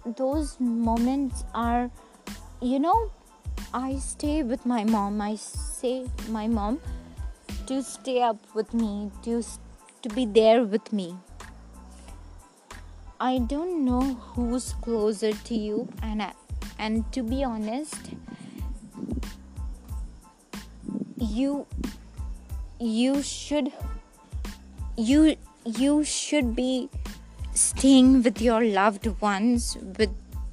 those 0.05 0.59
moments 0.61 1.45
are 1.55 1.91
you 2.61 2.79
know 2.79 3.11
i 3.75 3.97
stay 3.97 4.43
with 4.43 4.67
my 4.67 4.85
mom. 4.85 5.21
I 5.21 5.37
say 5.37 6.07
my 6.29 6.47
mom 6.47 6.81
to 7.67 7.83
stay 7.83 8.21
up 8.21 8.37
with 8.55 8.75
me. 8.75 9.11
To 9.23 9.43
to 10.03 10.09
be 10.11 10.27
there 10.27 10.65
with 10.65 10.93
me. 10.93 11.17
I 13.21 13.39
don't 13.39 13.85
know 13.85 14.03
who's 14.35 14.75
closer 14.83 15.33
to 15.33 15.55
you 15.55 15.89
and 16.03 16.27
and 16.79 17.11
to 17.13 17.23
be 17.23 17.45
honest 17.45 18.11
you 21.17 21.67
you 22.81 23.23
should 23.23 23.73
you 24.97 25.37
you 25.65 26.03
should 26.05 26.55
be 26.57 26.91
staying 27.55 28.23
with 28.23 28.41
your 28.41 28.65
loved 28.65 29.07
ones 29.21 29.77
with 29.99 30.11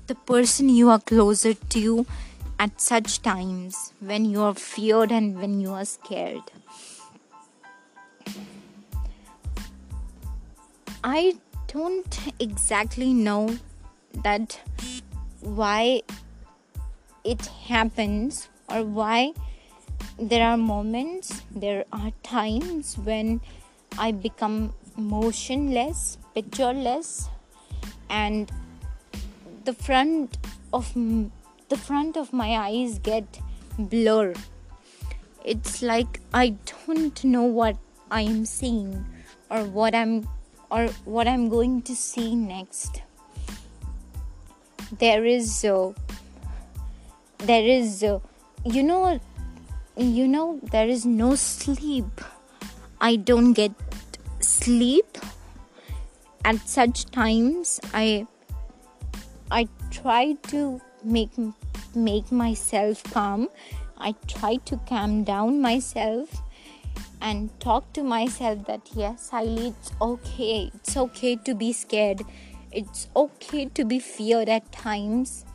the 0.08 0.16
person 0.16 0.70
you 0.70 0.90
are 0.90 1.00
closer 1.00 1.54
to 1.54 2.06
at 2.60 2.82
such 2.82 3.22
times 3.22 3.94
when 4.00 4.26
you 4.26 4.42
are 4.42 4.54
feared 4.54 5.12
and 5.12 5.40
when 5.40 5.60
you 5.62 5.72
are 5.72 5.86
scared. 5.86 6.42
I 11.04 11.38
don't 11.68 12.20
exactly 12.40 13.14
know 13.14 13.58
that 14.24 14.60
why 15.42 16.02
it 17.24 17.46
happens 17.68 18.50
or 18.70 18.84
why 18.84 19.34
there 20.18 20.46
are 20.46 20.58
moments 20.58 21.42
there 21.52 21.86
are 21.94 22.12
times 22.24 22.98
when 22.98 23.40
i 23.98 24.12
become 24.12 24.74
motionless 25.00 26.18
pictureless 26.34 27.30
and 28.10 28.52
the 29.66 29.74
front 29.74 30.38
of 30.74 30.94
the 30.94 31.78
front 31.78 32.18
of 32.18 32.34
my 32.34 32.58
eyes 32.58 33.00
get 33.00 33.40
blur 33.78 34.34
it's 35.44 35.82
like 35.82 36.20
i 36.34 36.50
don't 36.88 37.24
know 37.24 37.44
what 37.44 37.78
i 38.12 38.22
am 38.22 38.46
seeing 38.46 39.06
or 39.50 39.64
what 39.64 39.96
i'm 39.96 40.28
or 40.72 40.88
what 41.06 41.28
I'm 41.28 41.50
going 41.50 41.82
to 41.84 41.96
see 41.96 42.36
next. 42.36 43.02
There 44.98 45.26
is, 45.26 45.66
uh, 45.66 45.94
there 47.40 47.64
is, 47.64 48.04
uh, 48.04 48.20
you 48.66 48.84
know, 48.84 49.20
you 49.98 50.28
know, 50.28 50.60
there 50.72 50.88
is 50.88 51.06
no 51.06 51.36
sleep. 51.36 52.22
I 53.02 53.16
don't 53.16 53.54
get 53.54 53.72
sleep 54.70 55.18
at 56.46 56.58
such 56.70 57.06
times. 57.10 57.80
I, 57.92 58.28
I 59.50 59.68
try 59.90 60.34
to 60.50 60.80
make 61.04 61.32
make 61.96 62.32
myself 62.32 63.04
calm. 63.12 63.48
I 63.98 64.14
try 64.28 64.58
to 64.70 64.78
calm 64.88 65.24
down 65.24 65.60
myself 65.60 66.44
and 67.20 67.50
talk 67.60 67.92
to 67.94 68.04
myself 68.04 68.68
that 68.68 68.92
yes, 68.94 69.32
Hailey, 69.32 69.70
it's 69.70 69.92
okay. 70.00 70.72
It's 70.76 70.96
okay 71.06 71.36
to 71.38 71.56
be 71.56 71.74
scared. 71.74 72.22
It's 72.72 73.08
okay 73.16 73.66
to 73.80 73.86
be 73.86 73.98
feared 73.98 74.50
at 74.50 74.72
times. 74.72 75.46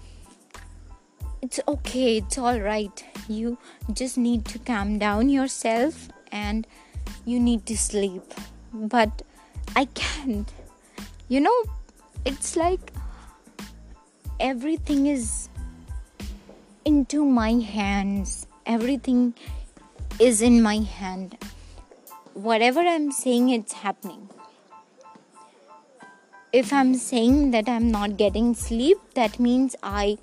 It's 1.40 1.61
it's 1.61 1.61
okay 1.68 2.16
it's 2.16 2.38
all 2.38 2.59
right 2.59 3.05
you 3.29 3.59
just 3.92 4.16
need 4.16 4.46
to 4.46 4.59
calm 4.59 4.98
down 4.98 5.29
yourself 5.29 6.09
and 6.33 6.66
you 7.27 7.38
need 7.38 7.66
to 7.66 7.77
sleep 7.77 8.33
but 8.74 9.22
i 9.76 9.84
can't. 9.94 10.52
You 11.28 11.40
know 11.40 11.62
it's 12.24 12.56
like 12.56 12.92
everything 14.40 15.06
is 15.06 15.48
into 16.84 17.24
my 17.24 17.52
hands. 17.52 18.46
Everything 18.66 19.34
is 20.18 20.42
in 20.42 20.60
my 20.62 20.78
hand. 20.78 21.38
Whatever 22.34 22.80
i'm 22.80 23.12
saying 23.12 23.48
it's 23.50 23.72
happening. 23.72 24.28
If 26.52 26.72
i'm 26.72 26.94
saying 26.94 27.52
that 27.52 27.68
i'm 27.68 27.90
not 27.92 28.16
getting 28.16 28.54
sleep 28.54 28.98
that 29.14 29.38
means 29.38 29.76
i 29.82 30.18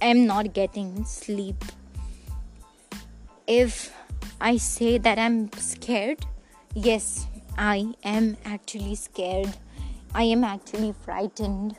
am 0.00 0.26
not 0.26 0.52
getting 0.54 1.04
sleep. 1.04 1.64
If 3.46 3.94
i 4.40 4.56
say 4.56 4.96
that 4.98 5.18
i'm 5.18 5.52
scared 5.52 6.24
yes 6.74 7.26
i 7.58 7.92
am 8.04 8.36
actually 8.44 8.94
scared 8.94 9.56
i 10.14 10.22
am 10.22 10.44
actually 10.44 10.94
frightened 11.04 11.76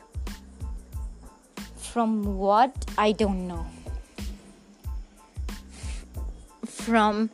from 1.92 2.38
what 2.38 2.86
I 2.96 3.12
don't 3.12 3.46
know. 3.46 3.66
From 6.64 7.28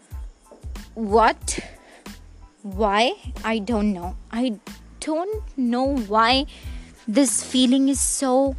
what? 0.95 1.61
Why? 2.63 3.13
I 3.45 3.61
don't 3.61 3.93
know. 3.93 4.17
I 4.33 4.59
don't 4.99 5.57
know 5.57 5.97
why 5.97 6.47
this 7.07 7.45
feeling 7.45 7.89
is 7.89 8.01
so, 8.01 8.57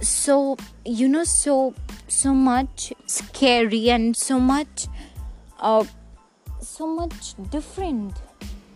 so, 0.00 0.56
you 0.86 1.08
know, 1.08 1.24
so, 1.24 1.74
so 2.08 2.32
much 2.32 2.94
scary 3.06 3.90
and 3.90 4.16
so 4.16 4.40
much, 4.40 4.88
uh, 5.60 5.84
so 6.78 6.86
much 6.86 7.34
different 7.50 8.14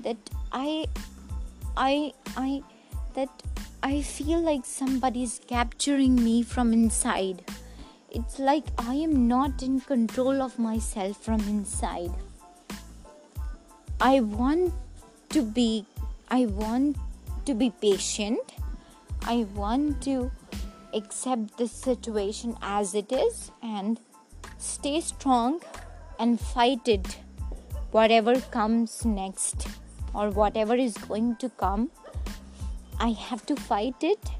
that 0.02 0.16
I, 0.50 0.86
I, 1.76 2.12
I, 2.36 2.62
that 3.14 3.28
I 3.80 4.02
feel 4.02 4.40
like 4.40 4.64
somebody's 4.64 5.40
capturing 5.46 6.16
me 6.16 6.42
from 6.42 6.72
inside. 6.72 7.44
It's 8.10 8.40
like 8.40 8.64
I 8.76 8.94
am 8.94 9.28
not 9.28 9.62
in 9.62 9.80
control 9.80 10.42
of 10.42 10.58
myself 10.58 11.22
from 11.24 11.40
inside. 11.42 12.10
I 14.00 14.18
want 14.18 14.74
to 15.28 15.42
be 15.42 15.86
I 16.28 16.46
want 16.46 16.96
to 17.46 17.54
be 17.54 17.70
patient. 17.70 18.40
I 19.22 19.46
want 19.54 20.02
to 20.02 20.32
accept 20.92 21.56
the 21.56 21.68
situation 21.68 22.56
as 22.62 22.96
it 22.96 23.12
is 23.12 23.52
and 23.62 24.00
stay 24.58 25.00
strong 25.00 25.60
and 26.18 26.40
fight 26.40 26.88
it 26.88 27.21
whatever 27.92 28.40
comes 28.58 29.04
next 29.04 29.68
or 30.14 30.30
whatever 30.30 30.74
is 30.74 30.96
going 30.96 31.36
to 31.36 31.48
come 31.50 31.90
I 33.02 33.10
have 33.10 33.44
to 33.46 33.56
fight 33.56 33.96
it, 34.00 34.30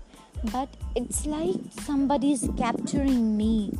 but 0.53 0.69
it's 0.95 1.27
like 1.27 1.57
somebody's 1.85 2.49
capturing 2.57 3.37
me. 3.37 3.73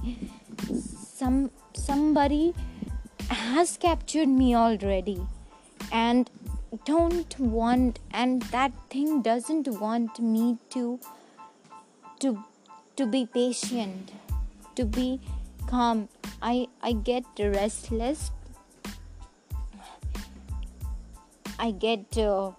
Some 0.73 1.53
somebody 1.73 2.53
has 3.29 3.77
captured 3.77 4.29
me 4.29 4.57
already. 4.57 5.25
And 5.93 6.29
don't 6.85 7.39
want 7.39 8.01
and 8.11 8.43
that 8.57 8.73
thing 8.91 9.23
doesn't 9.23 9.69
want 9.69 10.19
me 10.19 10.59
to 10.71 10.99
to 12.19 12.43
to 12.97 13.07
be 13.07 13.25
patient 13.27 14.11
to 14.75 14.85
be 14.85 15.21
calm. 15.69 16.09
I 16.43 16.67
i 16.83 16.93
get 16.93 17.25
restless 17.39 18.33
i 21.63 21.71
get 21.71 22.19
uh, 22.19 22.51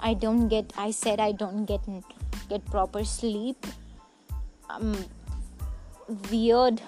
I 0.00 0.14
don't 0.14 0.48
get 0.48 0.72
I 0.76 0.90
said 0.90 1.20
I 1.20 1.32
don't 1.32 1.64
get 1.64 1.80
get 2.48 2.64
proper 2.66 3.04
sleep. 3.04 3.66
Um, 4.70 4.96
weird 6.30 6.80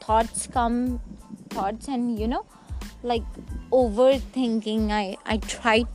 thoughts 0.00 0.46
come 0.46 1.00
thoughts 1.50 1.88
and 1.88 2.18
you 2.18 2.28
know 2.28 2.44
like 3.02 3.22
overthinking. 3.70 4.90
I 4.90 5.16
I 5.24 5.38
tried 5.38 5.86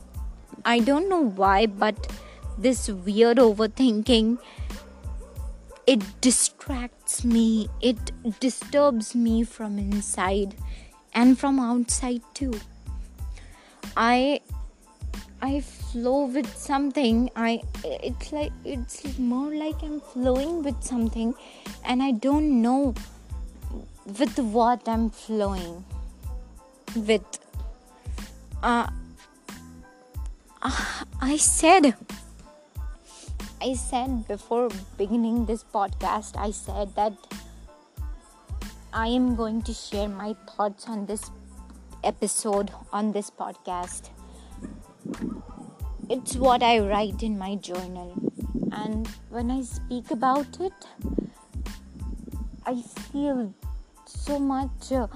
I 0.64 0.78
don't 0.80 1.08
know 1.08 1.22
why 1.42 1.66
but 1.66 2.12
this 2.58 2.88
weird 2.88 3.38
overthinking 3.38 4.38
it 5.86 6.02
distracts 6.20 7.24
me. 7.24 7.68
It 7.80 8.12
disturbs 8.38 9.14
me 9.14 9.42
from 9.42 9.78
inside 9.78 10.54
and 11.12 11.38
from 11.38 11.58
outside 11.58 12.22
too. 12.34 12.54
I 13.96 14.40
I 15.42 15.60
flow 15.60 16.26
with 16.26 16.54
something. 16.56 17.30
I 17.34 17.62
it's 17.82 18.32
like 18.32 18.52
it's 18.64 19.18
more 19.18 19.54
like 19.54 19.82
I'm 19.82 20.00
flowing 20.00 20.62
with 20.62 20.82
something, 20.82 21.34
and 21.84 22.02
I 22.02 22.10
don't 22.12 22.60
know 22.60 22.94
with 24.18 24.38
what 24.38 24.86
I'm 24.86 25.08
flowing 25.10 25.84
with. 26.94 27.24
Uh, 28.62 28.88
uh, 30.62 31.04
I 31.20 31.36
said. 31.38 31.94
I 33.62 33.74
said 33.74 34.26
before 34.26 34.70
beginning 34.96 35.44
this 35.46 35.64
podcast, 35.64 36.36
I 36.36 36.50
said 36.50 36.94
that 36.96 37.12
I 38.92 39.08
am 39.08 39.36
going 39.36 39.62
to 39.62 39.74
share 39.74 40.08
my 40.08 40.34
thoughts 40.48 40.88
on 40.88 41.06
this 41.06 41.30
episode 42.02 42.70
on 42.92 43.12
this 43.12 43.30
podcast 43.30 44.08
it's 46.08 46.36
what 46.36 46.62
I 46.62 46.80
write 46.80 47.22
in 47.22 47.38
my 47.38 47.54
journal, 47.54 48.14
and 48.72 49.06
when 49.28 49.50
I 49.50 49.62
speak 49.62 50.10
about 50.10 50.60
it, 50.60 50.72
I 52.66 52.82
feel 52.82 53.54
so 54.06 54.38
much, 54.38 54.92
uh, 54.92 55.06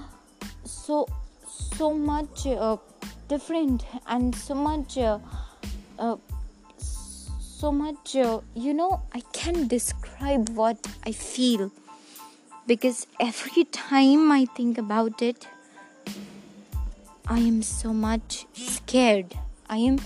so 0.65 1.07
so 1.47 1.93
much 1.93 2.47
uh, 2.47 2.77
different, 3.29 3.85
and 4.07 4.35
so 4.35 4.55
much, 4.55 4.99
uh, 4.99 5.19
uh 5.99 6.17
so 6.79 7.73
much. 7.73 8.17
Uh, 8.17 8.41
you 8.55 8.73
know, 8.73 9.03
I 9.13 9.21
can't 9.33 9.69
describe 9.69 10.49
what 10.51 10.87
I 11.05 11.13
feel 11.13 11.71
because 12.67 13.07
every 13.21 13.65
time 13.65 14.31
I 14.33 14.47
think 14.57 14.79
about 14.79 15.23
it, 15.23 15.47
I 17.27 17.39
am 17.41 17.63
so 17.63 17.93
much 17.93 18.47
scared 18.53 19.35
I 19.69 19.79
am 19.79 19.99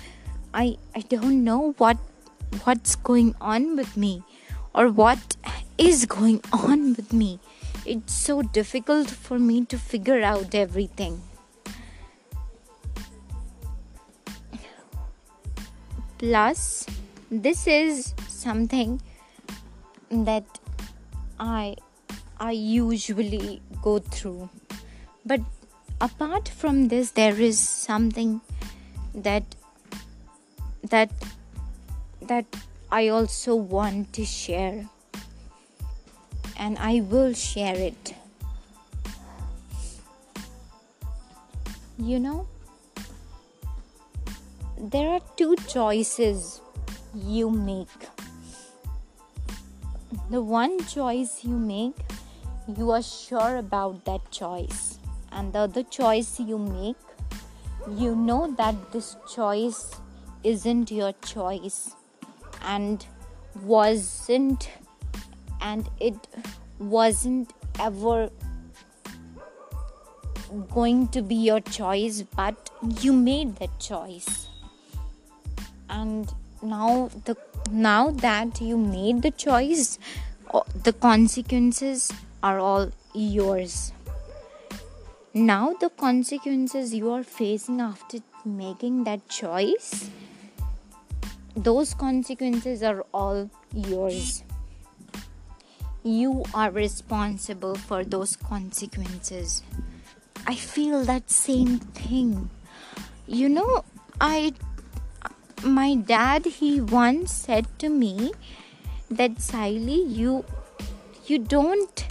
I 0.55 0.77
I 0.95 1.01
don't 1.01 1.45
know 1.45 1.75
what 1.79 1.97
what's 2.65 2.97
going 2.97 3.35
on 3.41 3.77
with 3.77 3.97
me 3.97 4.23
or 4.75 4.89
what 4.89 5.37
is 5.77 6.07
going 6.07 6.41
on 6.53 6.95
with 6.95 7.13
me. 7.13 7.41
It's 7.87 8.13
so 8.13 8.43
difficult 8.43 9.09
for 9.11 9.39
me 9.39 9.65
to 9.67 9.79
figure 9.79 10.23
out 10.23 10.55
everything. 10.55 11.23
Plus, 16.19 16.87
this 17.31 17.67
is 17.67 18.15
something 18.27 19.01
that 20.11 20.45
I 21.39 21.77
I 22.41 22.53
usually 22.53 23.63
go 23.83 23.99
through. 23.99 24.49
But 25.25 25.41
apart 26.01 26.49
from 26.49 26.89
this, 26.89 27.13
there 27.13 27.41
is 27.41 27.59
something 27.59 28.41
that 29.19 29.45
that 30.91 31.11
that 32.23 32.47
I 32.91 33.09
also 33.09 33.55
want 33.55 34.13
to 34.15 34.25
share. 34.25 34.89
And 36.57 36.77
I 36.79 37.01
will 37.01 37.35
share 37.35 37.77
it. 37.77 38.15
You 41.99 42.21
know 42.21 42.47
there 44.81 45.09
are 45.09 45.21
two 45.37 45.57
choices 45.67 46.61
you 47.15 47.51
make. 47.51 47.89
The 50.31 50.41
one 50.41 50.79
choice 50.85 51.45
you 51.45 51.57
make 51.57 51.97
you 52.77 52.91
are 52.91 53.03
sure 53.03 53.57
about 53.57 54.05
that 54.05 54.31
choice. 54.31 54.99
And 55.33 55.53
the 55.53 55.61
other 55.61 55.83
choice 55.83 56.39
you 56.39 56.59
make 56.59 56.97
you 57.97 58.15
know 58.15 58.55
that 58.59 58.75
this 58.93 59.17
choice 59.33 59.95
isn't 60.45 60.91
your 60.91 61.13
choice 61.25 61.95
and 62.63 63.07
wasn't 63.63 64.71
and 65.61 65.89
it 66.01 66.15
wasn't 66.79 67.53
ever 67.81 68.31
going 70.71 71.09
to 71.09 71.23
be 71.23 71.35
your 71.35 71.61
choice 71.61 72.23
but 72.37 72.71
you 73.01 73.13
made 73.13 73.57
that 73.57 73.79
choice 73.79 74.49
and 75.91 76.33
now 76.63 77.11
the 77.25 77.37
now 77.71 78.11
that 78.11 78.61
you 78.61 78.77
made 78.79 79.23
the 79.23 79.31
choice 79.31 79.99
oh, 80.55 80.65
the 80.83 80.93
consequences 80.93 82.13
are 82.43 82.59
all 82.59 82.91
yours. 83.15 83.93
Now, 85.39 85.73
the 85.75 85.89
consequences 85.89 86.93
you 86.93 87.13
are 87.13 87.23
facing 87.23 87.81
after 87.81 88.19
making 88.45 89.05
that 89.05 89.29
choice, 89.29 90.11
those 91.55 91.95
consequences 91.95 92.83
are 92.83 93.07
all 93.15 93.49
yours. 93.73 94.43
You 96.03 96.43
are 96.53 96.73
responsible 96.73 97.77
for 97.77 98.03
those 98.03 98.35
consequences. 98.35 99.63
I 100.45 100.57
feel 100.57 101.05
that 101.05 101.31
same 101.31 101.79
thing. 101.79 102.51
You 103.29 103.49
know, 103.49 103.85
I 104.21 104.55
my 105.63 105.95
dad 105.95 106.47
he 106.47 106.81
once 106.81 107.33
said 107.33 107.67
to 107.79 107.89
me 107.89 108.33
that 109.09 109.37
Siley 109.37 110.03
you 110.17 110.45
you 111.27 111.39
don't 111.39 112.09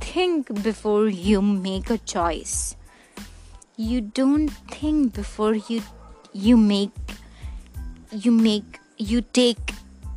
think 0.00 0.62
before 0.62 1.08
you 1.08 1.40
make 1.42 1.90
a 1.90 1.98
choice 1.98 2.76
you 3.76 4.00
don't 4.00 4.48
think 4.70 5.14
before 5.14 5.54
you 5.54 5.82
you 6.32 6.56
make 6.56 7.14
you 8.10 8.30
make 8.30 8.78
you 8.96 9.20
take 9.20 9.72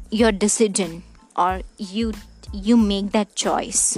your 0.09 0.31
decision 0.31 1.01
or 1.35 1.61
you 1.77 2.13
you 2.51 2.77
make 2.77 3.11
that 3.11 3.35
choice 3.35 3.97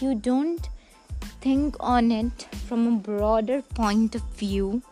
you 0.00 0.14
don't 0.14 0.68
think 1.40 1.76
on 1.78 2.10
it 2.10 2.48
from 2.66 2.86
a 2.86 2.96
broader 3.12 3.62
point 3.62 4.14
of 4.14 4.22
view 4.42 4.82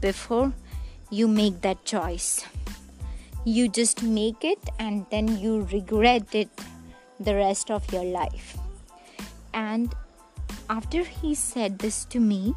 before 0.00 0.52
you 1.10 1.28
make 1.28 1.60
that 1.62 1.84
choice. 1.84 2.44
You 3.44 3.68
just 3.68 4.02
make 4.02 4.44
it 4.44 4.58
and 4.78 5.06
then 5.10 5.38
you 5.38 5.68
regret 5.72 6.34
it 6.34 6.48
the 7.18 7.34
rest 7.34 7.70
of 7.70 7.92
your 7.92 8.04
life. 8.04 8.58
And 9.54 9.94
after 10.68 11.02
he 11.04 11.34
said 11.34 11.78
this 11.78 12.04
to 12.06 12.20
me, 12.20 12.54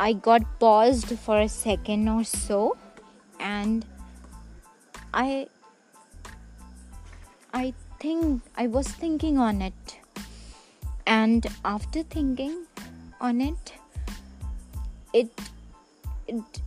I 0.00 0.12
got 0.12 0.42
paused 0.60 1.18
for 1.18 1.40
a 1.40 1.48
second 1.48 2.08
or 2.08 2.22
so 2.22 2.76
and 3.40 3.84
I 5.12 5.48
I 7.52 7.74
think 7.98 8.42
I 8.56 8.68
was 8.68 8.86
thinking 8.86 9.38
on 9.38 9.60
it 9.60 9.98
and 11.06 11.46
after 11.64 12.04
thinking 12.04 12.66
on 13.20 13.40
it 13.40 13.72
it 15.12 15.30
it 16.28 16.60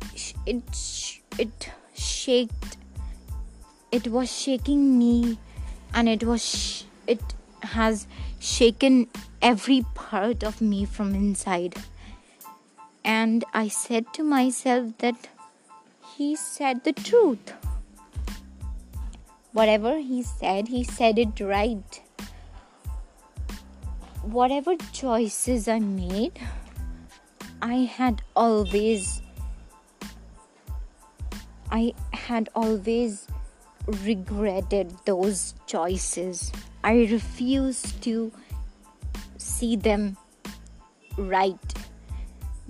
it 0.45 1.21
it 1.37 1.69
shaked 1.93 2.77
it 3.91 4.07
was 4.07 4.29
shaking 4.29 4.97
me 4.97 5.37
and 5.93 6.09
it 6.09 6.23
was 6.23 6.85
it 7.07 7.21
has 7.63 8.07
shaken 8.39 9.07
every 9.41 9.85
part 9.95 10.43
of 10.43 10.61
me 10.61 10.85
from 10.85 11.13
inside. 11.15 11.75
And 13.03 13.43
i 13.53 13.67
said 13.67 14.13
to 14.13 14.23
myself 14.23 14.97
that 14.99 15.27
he 16.15 16.35
said 16.35 16.83
the 16.83 16.93
truth. 16.93 17.53
Whatever 19.53 19.97
he 19.97 20.23
said 20.23 20.67
he 20.67 20.83
said 20.83 21.19
it 21.19 21.39
right. 21.39 22.01
Whatever 24.23 24.75
choices 24.93 25.67
i 25.67 25.79
made 25.79 26.39
I 27.61 27.75
had 27.95 28.23
always 28.35 29.21
I 31.71 31.93
had 32.11 32.49
always 32.55 33.27
regretted 33.87 34.93
those 35.05 35.53
choices. 35.67 36.51
I 36.83 37.07
refused 37.11 38.01
to 38.03 38.31
see 39.37 39.75
them 39.75 40.17
right 41.17 41.73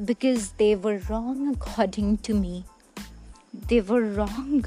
because 0.03 0.51
they 0.53 0.75
were 0.75 0.99
wrong 1.09 1.53
according 1.53 2.17
to 2.19 2.33
me. 2.33 2.65
They 3.67 3.81
were 3.81 4.03
wrong 4.03 4.65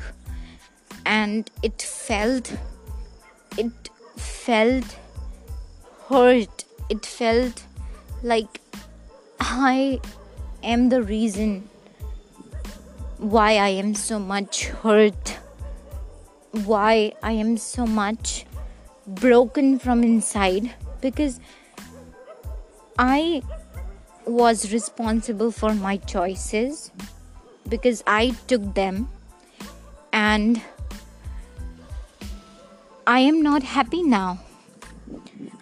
and 1.07 1.51
it 1.63 1.81
felt 1.83 2.53
it 3.57 3.91
felt 4.17 4.99
hurt. 6.09 6.65
It 6.89 7.07
felt 7.07 7.65
like 8.23 8.61
I 9.41 10.01
am 10.63 10.89
the 10.89 11.03
reason 11.03 11.69
why 13.19 13.57
I 13.57 13.69
am 13.69 13.95
so 13.95 14.19
much 14.19 14.67
hurt, 14.67 15.39
why 16.65 17.13
I 17.23 17.33
am 17.33 17.57
so 17.57 17.87
much 17.87 18.47
broken 19.07 19.79
from 19.79 20.03
inside 20.03 20.73
because 21.01 21.41
I 22.99 23.43
was 24.25 24.73
responsible 24.73 25.51
for 25.51 25.75
my 25.75 25.97
choices 25.97 26.91
because 27.69 28.03
I 28.07 28.37
took 28.47 28.75
them 28.75 29.09
and 30.13 30.63
I 33.07 33.19
am 33.21 33.43
not 33.43 33.63
happy 33.63 34.03
now. 34.03 34.39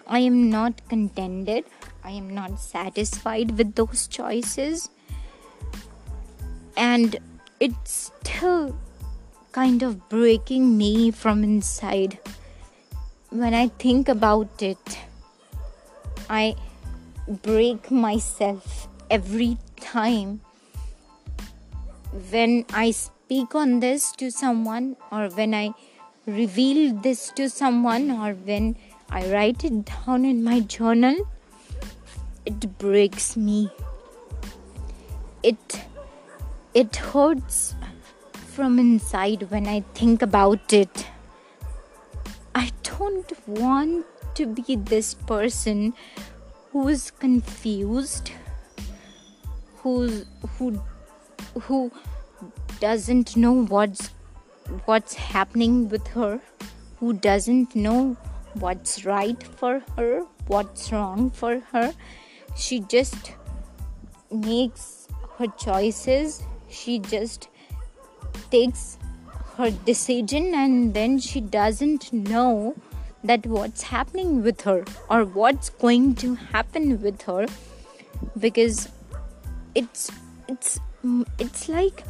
I 0.07 0.19
am 0.19 0.49
not 0.49 0.87
contented. 0.89 1.65
I 2.03 2.11
am 2.11 2.29
not 2.33 2.59
satisfied 2.59 3.57
with 3.57 3.75
those 3.75 4.07
choices. 4.07 4.89
And 6.77 7.17
it's 7.59 8.11
still 8.21 8.77
kind 9.53 9.83
of 9.83 10.09
breaking 10.09 10.77
me 10.77 11.11
from 11.11 11.43
inside. 11.43 12.17
When 13.29 13.53
I 13.53 13.67
think 13.67 14.09
about 14.09 14.61
it, 14.61 14.97
I 16.29 16.55
break 17.27 17.91
myself 17.91 18.87
every 19.09 19.57
time 19.79 20.41
when 22.31 22.65
I 22.73 22.91
speak 22.91 23.55
on 23.55 23.79
this 23.79 24.11
to 24.13 24.31
someone 24.31 24.95
or 25.11 25.29
when 25.29 25.53
I 25.53 25.73
reveal 26.25 26.93
this 26.95 27.31
to 27.35 27.49
someone 27.49 28.09
or 28.11 28.33
when 28.33 28.75
I 29.09 29.29
write 29.31 29.63
it 29.63 29.85
down 29.85 30.25
in 30.25 30.43
my 30.43 30.61
journal 30.61 31.15
it 32.45 32.77
breaks 32.77 33.35
me 33.35 33.69
it 35.43 35.81
it 36.73 36.95
hurts 36.95 37.75
from 38.55 38.77
inside 38.79 39.43
when 39.51 39.67
i 39.67 39.79
think 39.99 40.21
about 40.21 40.73
it. 40.73 41.07
I 42.55 42.71
don't 42.83 43.31
want 43.47 44.05
to 44.35 44.45
be 44.45 44.75
this 44.75 45.13
person 45.13 45.93
who's 46.71 47.09
confused 47.11 48.31
who's 49.77 50.25
who 50.57 50.67
who 51.67 51.79
doesn't 52.79 53.35
know 53.35 53.53
what's 53.75 54.11
what's 54.85 55.15
happening 55.15 55.89
with 55.89 56.07
her 56.19 56.39
who 56.99 57.13
doesn't 57.13 57.75
know 57.75 58.15
what's 58.65 59.03
right 59.05 59.43
for 59.61 59.81
her 59.97 60.25
what's 60.47 60.91
wrong 60.91 61.29
for 61.29 61.59
her. 61.71 61.93
She 62.55 62.79
just 62.81 63.33
makes 64.31 65.07
her 65.37 65.47
choices. 65.47 66.43
She 66.69 66.99
just 66.99 67.47
takes 68.51 68.97
her 69.57 69.71
decision 69.71 70.53
and 70.53 70.93
then 70.93 71.19
she 71.19 71.41
doesn't 71.41 72.11
know 72.11 72.75
that 73.23 73.45
what's 73.45 73.83
happening 73.83 74.41
with 74.43 74.61
her 74.61 74.83
or 75.09 75.23
what's 75.25 75.69
going 75.69 76.15
to 76.15 76.35
happen 76.35 77.01
with 77.01 77.21
her 77.23 77.45
because 78.39 78.89
it's 79.75 80.11
it's 80.47 80.79
it's 81.39 81.69
like 81.69 82.03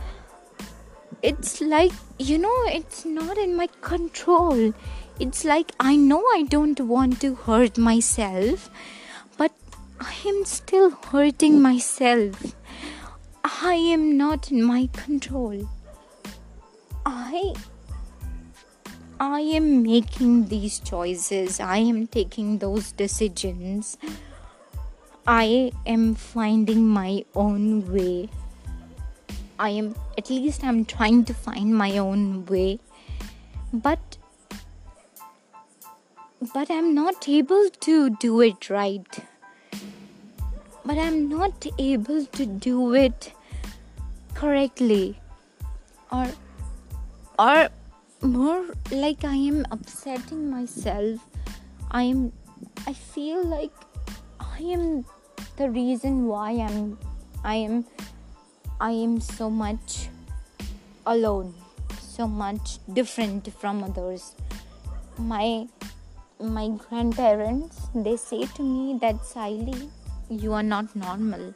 it's 1.22 1.62
like 1.62 1.92
you 2.20 2.38
know 2.38 2.56
it's 2.68 3.06
not 3.06 3.38
in 3.38 3.56
my 3.56 3.68
control 3.82 4.74
it's 5.20 5.46
like 5.46 5.72
i 5.80 5.96
know 5.96 6.24
i 6.34 6.44
don't 6.50 6.80
want 6.80 7.22
to 7.22 7.36
hurt 7.36 7.78
myself 7.78 8.70
but 9.38 9.52
I 10.06 10.14
am 10.28 10.44
still 10.44 10.90
hurting 10.90 11.62
myself. 11.62 12.56
I 13.44 13.76
am 13.76 14.18
not 14.18 14.52
in 14.52 14.62
my 14.62 14.90
control. 14.92 15.70
I 17.06 17.54
I 19.20 19.40
am 19.40 19.84
making 19.84 20.48
these 20.48 20.80
choices. 20.80 21.60
I 21.60 21.78
am 21.78 22.08
taking 22.08 22.58
those 22.60 22.92
decisions. 22.92 23.98
I 25.26 25.72
am 25.86 26.16
finding 26.16 26.88
my 26.88 27.26
own 27.36 27.92
way. 27.92 28.30
I 29.60 29.70
am 29.70 29.96
at 30.18 30.30
least 30.30 30.64
I'm 30.64 30.84
trying 30.86 31.26
to 31.26 31.34
find 31.34 31.76
my 31.76 31.98
own 31.98 32.46
way. 32.46 32.80
But 33.72 34.18
but 36.54 36.70
I'm 36.70 36.94
not 36.94 37.30
able 37.30 37.70
to 37.88 38.10
do 38.18 38.42
it 38.42 38.70
right 38.70 39.24
but 40.86 40.98
I'm 40.98 41.30
not 41.30 41.66
able 41.78 42.26
to 42.26 42.46
do 42.46 42.94
it 42.94 43.32
correctly 44.34 45.20
or 46.12 46.28
or 47.40 47.70
more 48.22 48.66
like 48.92 49.24
I 49.24 49.36
am 49.36 49.66
upsetting 49.72 50.50
myself. 50.50 51.20
I 51.92 52.04
am 52.04 52.32
I 52.88 52.94
feel 52.94 53.44
like 53.46 53.74
I 54.40 54.60
am 54.60 55.06
the 55.58 55.70
reason 55.70 56.28
why 56.28 56.52
I'm 56.52 56.98
I 57.44 57.56
am 57.56 57.86
I 58.80 58.92
am 58.92 59.20
so 59.20 59.50
much 59.50 60.10
alone, 61.06 61.54
so 62.00 62.28
much 62.28 62.80
different 62.94 63.52
from 63.60 63.84
others. 63.84 64.36
My 65.18 65.68
my 66.40 66.70
grandparents 66.70 67.88
they 67.94 68.18
say 68.18 68.46
to 68.56 68.64
me 68.64 68.98
that 69.02 69.16
Siley, 69.20 69.90
you 70.30 70.54
are 70.54 70.64
not 70.64 70.96
normal. 70.96 71.54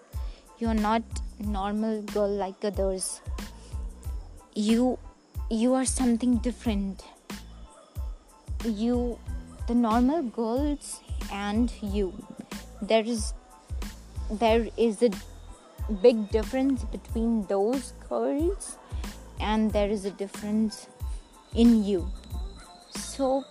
You 0.59 0.67
are 0.67 0.81
not 0.89 1.03
normal 1.39 2.01
girl 2.01 2.29
like 2.29 2.63
others. 2.63 3.21
You 4.55 4.97
you 5.49 5.73
are 5.73 5.85
something 5.85 6.37
different. 6.37 7.05
You 8.65 9.17
the 9.67 9.75
normal 9.75 10.23
girls 10.23 10.99
and 11.31 11.71
you. 11.81 12.13
There 12.81 13.03
is 13.03 13.33
there 14.29 14.67
is 14.75 15.01
a 15.01 15.09
big 16.01 16.29
difference 16.31 16.83
between 16.83 17.45
those 17.47 17.93
girls 18.09 18.77
and 19.39 19.71
there 19.71 19.89
is 19.89 20.03
a 20.03 20.11
difference 20.11 20.87
in 21.55 21.83
you. 21.85 22.09
So 22.91 23.45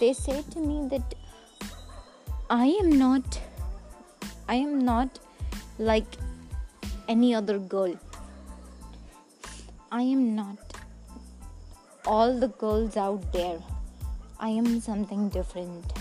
they 0.00 0.14
say 0.14 0.42
to 0.52 0.58
me 0.58 0.88
that 0.88 1.14
I 2.48 2.66
am 2.80 2.98
not 2.98 3.40
I 4.48 4.54
am 4.54 4.78
not 4.86 5.18
like 5.78 6.16
any 7.08 7.34
other 7.34 7.58
girl. 7.58 7.94
I 9.90 10.02
am 10.02 10.34
not 10.34 10.71
all 12.06 12.38
the 12.38 12.48
girls 12.48 12.96
out 12.96 13.32
there. 13.32 13.58
I 14.38 14.48
am 14.48 14.80
something 14.80 15.28
different, 15.28 15.92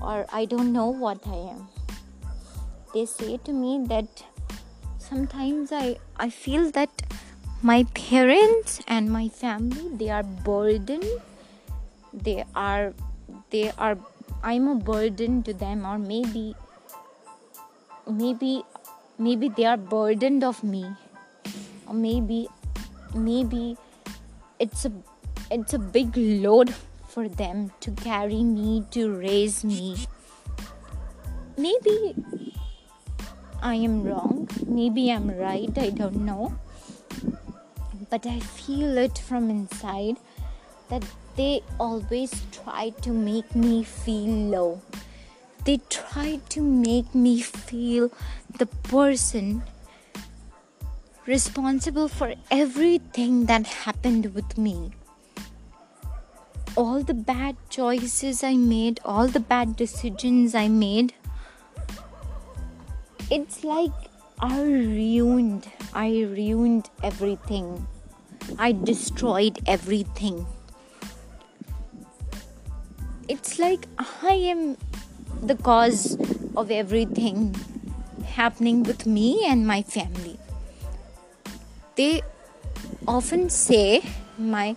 or 0.00 0.26
I 0.32 0.44
don't 0.44 0.72
know 0.72 0.88
what 0.88 1.26
I 1.26 1.36
am. 1.54 1.68
They 2.92 3.06
say 3.06 3.38
to 3.44 3.52
me 3.52 3.84
that 3.88 4.24
sometimes 4.98 5.72
I, 5.72 5.98
I 6.16 6.30
feel 6.30 6.70
that 6.72 6.90
my 7.62 7.84
parents 7.94 8.80
and 8.86 9.10
my 9.10 9.26
family 9.28 9.88
they 10.00 10.08
are 10.10 10.22
burden 10.22 11.02
they 12.12 12.44
are 12.54 12.92
they 13.50 13.70
are 13.78 13.96
i'm 14.42 14.68
a 14.68 14.74
burden 14.74 15.42
to 15.42 15.54
them 15.62 15.86
or 15.90 15.96
maybe 15.98 16.54
maybe 18.06 18.62
maybe 19.18 19.48
they 19.48 19.64
are 19.64 19.78
burdened 19.78 20.44
of 20.44 20.62
me 20.62 20.84
or 21.86 21.94
maybe 21.94 22.46
maybe 23.14 23.78
it's 24.58 24.84
a 24.84 24.92
it's 25.50 25.74
a 25.74 25.78
big 25.78 26.16
load 26.16 26.74
for 27.08 27.28
them 27.28 27.70
to 27.80 27.90
carry 27.92 28.42
me 28.42 28.84
to 28.90 29.10
raise 29.12 29.64
me. 29.64 29.96
Maybe 31.56 32.14
i 33.62 33.74
am 33.74 34.02
wrong. 34.02 34.48
Maybe 34.66 35.10
i'm 35.10 35.30
right. 35.30 35.76
I 35.78 35.90
don't 35.90 36.24
know. 36.24 36.54
But 38.10 38.26
i 38.26 38.40
feel 38.40 38.98
it 38.98 39.18
from 39.18 39.50
inside 39.50 40.16
that 40.88 41.04
they 41.36 41.62
always 41.80 42.32
try 42.52 42.90
to 43.02 43.10
make 43.12 43.54
me 43.54 43.84
feel 43.84 44.34
low. 44.56 44.80
They 45.64 45.78
try 45.88 46.40
to 46.50 46.62
make 46.62 47.14
me 47.14 47.40
feel 47.40 48.10
the 48.58 48.66
person 48.66 49.62
responsible 51.26 52.08
for 52.08 52.34
everything 52.50 53.46
that 53.46 53.66
happened 53.66 54.34
with 54.34 54.58
me. 54.58 54.92
All 56.76 57.02
the 57.02 57.14
bad 57.14 57.56
choices 57.70 58.42
I 58.42 58.56
made, 58.56 59.00
all 59.04 59.28
the 59.28 59.38
bad 59.38 59.76
decisions 59.76 60.54
I 60.54 60.66
made, 60.68 61.14
it's 63.30 63.62
like 63.62 63.92
I 64.40 64.60
ruined, 64.60 65.68
I 65.92 66.08
ruined 66.22 66.90
everything. 67.02 67.86
I 68.58 68.72
destroyed 68.72 69.60
everything. 69.66 70.46
It's 73.28 73.58
like 73.58 73.86
I 73.98 74.32
am 74.32 74.76
the 75.42 75.54
cause 75.54 76.18
of 76.56 76.70
everything 76.70 77.54
happening 78.26 78.82
with 78.82 79.06
me 79.06 79.44
and 79.46 79.66
my 79.66 79.82
family. 79.82 80.38
They 81.94 82.22
often 83.06 83.48
say, 83.48 84.02
my 84.36 84.76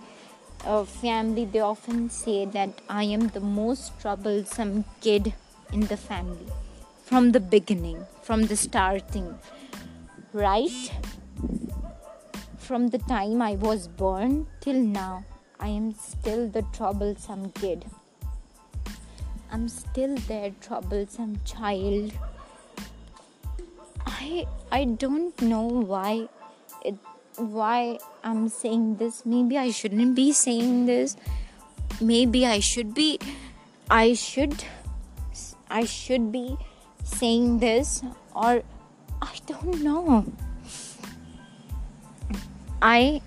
uh, 0.65 0.83
family, 0.83 1.45
they 1.45 1.59
often 1.59 2.09
say 2.09 2.45
that 2.45 2.69
I 2.89 3.03
am 3.03 3.27
the 3.29 3.39
most 3.39 3.99
troublesome 3.99 4.85
kid 5.01 5.33
in 5.71 5.81
the 5.81 5.97
family 5.97 6.47
from 7.03 7.31
the 7.31 7.39
beginning, 7.39 8.05
from 8.21 8.47
the 8.47 8.55
starting, 8.57 9.37
right? 10.33 10.91
From 12.57 12.89
the 12.89 12.97
time 12.97 13.41
I 13.41 13.55
was 13.55 13.87
born 13.87 14.47
till 14.59 14.81
now, 14.81 15.23
I 15.59 15.69
am 15.69 15.93
still 15.93 16.49
the 16.49 16.63
troublesome 16.73 17.51
kid. 17.51 17.85
I'm 19.51 19.69
still 19.69 20.17
their 20.27 20.51
troublesome 20.61 21.39
child. 21.45 22.11
I 24.05 24.45
I 24.71 24.83
don't 24.83 25.41
know 25.41 25.65
why 25.93 26.27
it 26.83 26.95
why 27.37 27.99
I'm 28.27 28.49
saying 28.49 28.97
this. 28.97 29.25
Maybe 29.25 29.57
I 29.57 29.71
shouldn't 29.71 30.13
be 30.13 30.33
saying 30.33 30.85
this. 30.85 31.15
Maybe 32.01 32.45
I 32.45 32.59
should 32.59 32.93
be 32.93 33.19
I 33.89 34.15
should 34.15 34.65
I 35.71 35.85
should 35.85 36.29
be 36.29 36.57
saying 37.05 37.59
this 37.59 38.03
or 38.35 38.63
I 39.21 39.33
don't 39.47 39.81
know. 39.81 40.25
I 42.81 43.21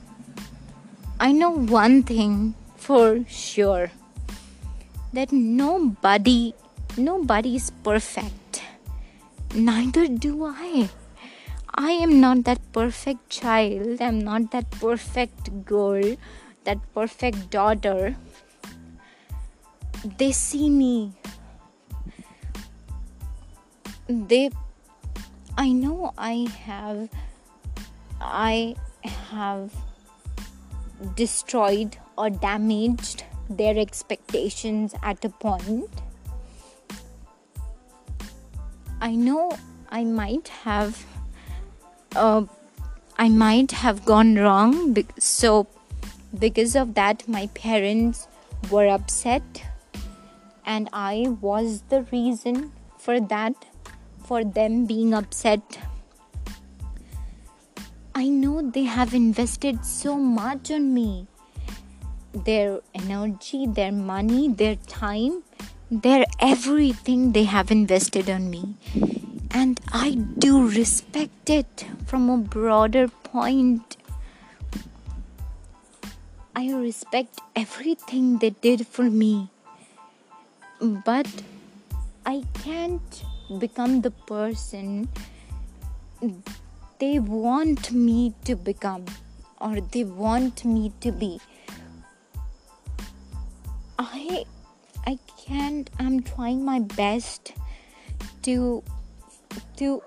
I 1.18 1.32
know 1.32 1.50
one 1.56 2.02
thing 2.02 2.54
for 2.76 3.24
sure 3.26 3.90
that 5.14 5.32
nobody 5.32 6.52
nobody 6.98 7.56
is 7.56 7.70
perfect 7.82 8.62
neither 9.54 10.06
do 10.06 10.44
i 10.46 10.88
i 11.74 11.90
am 11.92 12.20
not 12.20 12.44
that 12.44 12.60
perfect 12.72 13.28
child. 13.30 14.00
I'm 14.00 14.18
not 14.18 14.50
that 14.52 14.70
perfect 14.70 15.64
girl. 15.64 16.16
That 16.64 16.78
perfect 16.94 17.50
daughter. 17.50 18.16
They 20.18 20.32
see 20.32 20.68
me. 20.70 21.12
They 24.08 24.50
i 25.58 25.72
know 25.72 26.12
i 26.16 26.46
have 26.64 27.08
i 28.20 28.74
have 29.04 29.74
destroyed 31.16 31.96
or 32.16 32.30
damaged 32.30 33.24
their 33.48 33.76
expectations 33.78 34.94
at 35.02 35.24
a 35.24 35.28
point. 35.28 36.02
I 39.00 39.14
know 39.14 39.58
I 39.90 40.04
might 40.04 40.48
have 40.48 41.04
uh, 42.16 42.44
I 43.18 43.28
might 43.28 43.72
have 43.72 44.04
gone 44.04 44.34
wrong 44.36 44.96
so 45.18 45.66
because 46.38 46.76
of 46.76 46.94
that 46.94 47.26
my 47.28 47.46
parents 47.48 48.28
were 48.70 48.86
upset 48.88 49.42
and 50.64 50.88
I 50.92 51.36
was 51.40 51.82
the 51.88 52.02
reason 52.12 52.72
for 52.98 53.20
that 53.20 53.54
for 54.24 54.44
them 54.44 54.86
being 54.86 55.14
upset 55.14 55.78
I 58.14 58.28
know 58.28 58.60
they 58.70 58.84
have 58.84 59.14
invested 59.14 59.84
so 59.84 60.16
much 60.16 60.70
on 60.70 60.92
me 60.92 61.26
their 62.32 62.80
energy, 62.94 63.66
their 63.66 63.92
money, 63.92 64.48
their 64.48 64.76
time, 64.76 65.42
their 65.90 66.24
everything 66.38 67.32
they 67.32 67.44
have 67.44 67.70
invested 67.70 68.30
on 68.30 68.50
me. 68.50 68.76
And 69.52 69.80
I 69.92 70.12
do 70.14 70.68
respect 70.68 71.50
it 71.50 71.86
from 72.06 72.30
a 72.30 72.38
broader 72.38 73.08
point. 73.08 73.96
I 76.54 76.72
respect 76.72 77.40
everything 77.56 78.38
they 78.38 78.50
did 78.50 78.86
for 78.86 79.10
me. 79.10 79.50
But 80.80 81.28
I 82.24 82.44
can't 82.54 83.24
become 83.58 84.02
the 84.02 84.10
person 84.10 85.08
they 86.98 87.18
want 87.18 87.92
me 87.92 88.34
to 88.44 88.54
become 88.54 89.06
or 89.60 89.80
they 89.80 90.04
want 90.04 90.64
me 90.64 90.92
to 91.00 91.10
be 91.10 91.40
I 93.98 94.44
I 95.06 95.18
can't 95.46 95.90
I'm 95.98 96.22
trying 96.22 96.64
my 96.64 96.78
best 96.80 97.52
to 98.42 98.82
to 99.76 100.02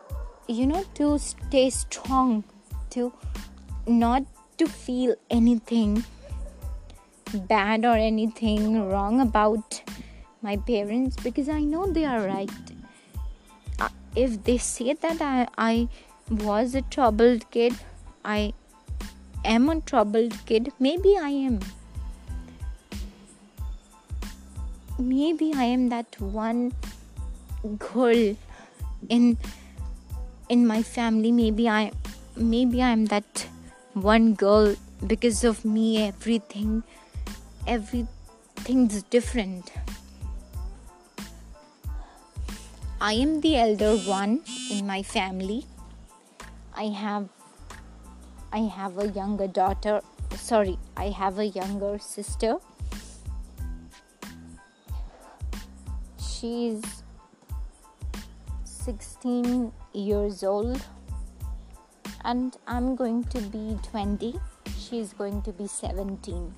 you 0.48 0.68
know 0.68 0.84
to 0.96 1.18
stay 1.18 1.70
strong 1.70 2.44
to 2.90 3.12
not 3.88 4.24
to 4.58 4.68
feel 4.68 5.16
anything 5.30 6.04
bad 7.34 7.86
or 7.86 7.96
anything 7.96 8.88
wrong 8.90 9.20
about 9.20 9.82
my 10.42 10.58
parents 10.58 11.16
because 11.24 11.50
I 11.50 11.62
know 11.62 11.88
they 11.88 12.06
are 12.06 12.22
right. 12.28 12.52
Uh, 13.80 13.90
if 14.16 14.44
they 14.44 14.58
say 14.58 14.94
that 14.94 15.22
I, 15.22 15.48
I 15.58 15.88
was 16.30 16.76
a 16.76 16.82
troubled 16.82 17.50
kid, 17.50 17.74
I 18.24 18.54
am 19.44 19.70
a 19.70 19.82
troubled 19.82 20.34
kid, 20.46 20.72
maybe 20.80 21.18
I 21.18 21.30
am. 21.30 21.60
Maybe 25.00 25.54
I 25.56 25.64
am 25.64 25.90
that 25.90 26.20
one 26.22 26.74
girl 27.80 28.36
in 29.10 29.38
in 30.50 30.66
my 30.68 30.82
family 30.82 31.32
maybe 31.32 31.68
i 31.70 31.92
maybe 32.36 32.82
i'm 32.82 33.06
that 33.06 33.48
one 33.94 34.34
girl 34.34 34.76
because 35.08 35.44
of 35.44 35.64
me 35.66 36.02
everything 36.02 36.84
everything's 37.68 39.04
different. 39.04 39.72
I 43.00 43.14
am 43.14 43.42
the 43.42 43.58
elder 43.58 43.98
one 43.98 44.42
in 44.72 44.88
my 44.88 45.04
family. 45.04 45.66
I 46.76 46.86
have 46.86 47.30
i 48.52 48.60
have 48.60 48.98
a 49.00 49.08
younger 49.08 49.48
daughter 49.48 50.00
sorry 50.36 50.78
i 50.96 51.10
have 51.10 51.40
a 51.40 51.46
younger 51.46 52.00
sister. 52.00 52.58
She's 56.18 57.03
16 58.84 59.72
years 59.94 60.44
old 60.44 60.84
and 62.26 62.58
I'm 62.68 62.98
going 62.98 63.24
to 63.26 63.40
be 63.40 63.78
20. 63.82 64.38
She's 64.78 65.14
going 65.14 65.42
to 65.44 65.54
be 65.54 65.68
17. 65.68 66.54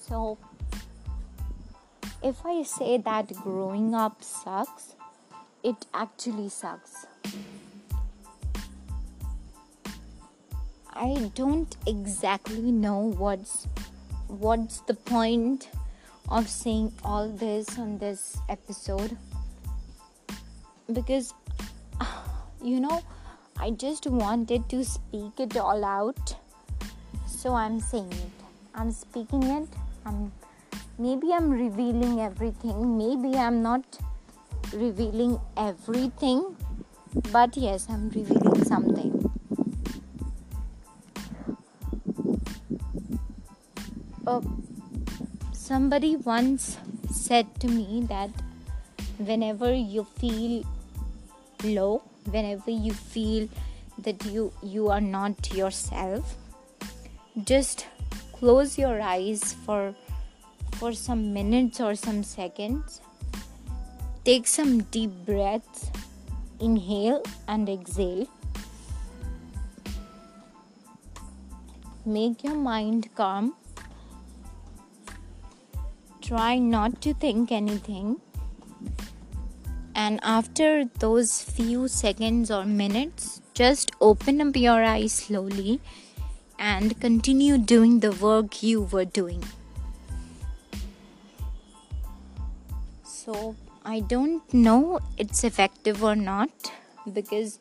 So, 0.00 0.38
if 2.20 2.44
I 2.44 2.64
say 2.64 2.98
that 2.98 3.32
growing 3.44 3.94
up 3.94 4.24
sucks, 4.24 4.96
it 5.62 5.86
actually 5.94 6.48
sucks. 6.48 7.06
I 10.92 11.30
don't 11.36 11.76
exactly 11.86 12.72
know 12.72 13.12
what's 13.16 13.68
what's 14.26 14.80
the 14.80 14.94
point 14.94 15.68
of 16.28 16.48
saying 16.48 16.92
all 17.04 17.28
this 17.28 17.78
on 17.78 17.98
this 17.98 18.36
episode 18.48 19.16
because 20.92 21.34
you 22.62 22.80
know 22.80 23.02
i 23.60 23.70
just 23.70 24.06
wanted 24.06 24.68
to 24.68 24.84
speak 24.84 25.40
it 25.40 25.56
all 25.56 25.84
out. 25.84 26.36
So 27.26 27.54
i'm 27.54 27.78
saying 27.80 28.12
it. 28.12 28.44
I'm 28.74 28.90
speaking 28.90 29.42
it. 29.42 29.68
I'm 30.06 30.32
maybe 30.98 31.32
i'm 31.32 31.50
revealing 31.50 32.20
everything. 32.20 32.96
Maybe 32.96 33.36
i'm 33.36 33.62
not 33.62 33.98
revealing 34.72 35.38
everything. 35.56 36.56
But 37.32 37.56
yes 37.56 37.86
i'm 37.90 38.08
revealing 38.10 38.64
something. 38.64 39.12
Uh, 44.26 44.40
somebody 45.52 46.16
once 46.16 46.78
said 47.10 47.46
to 47.60 47.68
me 47.68 48.04
that 48.08 48.30
whenever 49.18 49.74
you 49.74 50.04
feel 50.04 50.64
low 51.64 52.02
whenever 52.30 52.70
you 52.70 52.92
feel 52.92 53.48
that 53.98 54.24
you 54.26 54.52
you 54.62 54.88
are 54.88 55.00
not 55.00 55.52
yourself. 55.54 56.36
Just 57.44 57.86
close 58.32 58.78
your 58.78 59.00
eyes 59.00 59.54
for 59.66 59.94
for 60.78 60.92
some 60.92 61.32
minutes 61.32 61.80
or 61.80 61.94
some 61.94 62.22
seconds. 62.22 63.00
Take 64.24 64.46
some 64.46 64.82
deep 64.96 65.10
breaths. 65.26 65.90
Inhale 66.60 67.22
and 67.46 67.68
exhale. 67.68 68.26
Make 72.04 72.42
your 72.42 72.54
mind 72.54 73.08
calm. 73.14 73.54
Try 76.20 76.58
not 76.58 77.00
to 77.02 77.14
think 77.14 77.52
anything 77.52 78.20
and 80.08 80.20
after 80.22 80.86
those 81.00 81.30
few 81.42 81.86
seconds 81.86 82.50
or 82.50 82.64
minutes, 82.64 83.42
just 83.52 83.90
open 84.00 84.40
up 84.40 84.56
your 84.56 84.82
eyes 84.82 85.12
slowly 85.12 85.80
and 86.58 86.98
continue 86.98 87.58
doing 87.58 88.00
the 88.00 88.12
work 88.12 88.62
you 88.62 88.84
were 88.92 89.04
doing. 89.04 89.44
So, 93.02 93.54
I 93.84 94.00
don't 94.00 94.54
know 94.54 95.00
it's 95.18 95.44
effective 95.44 96.02
or 96.02 96.16
not 96.16 96.72
because 97.12 97.58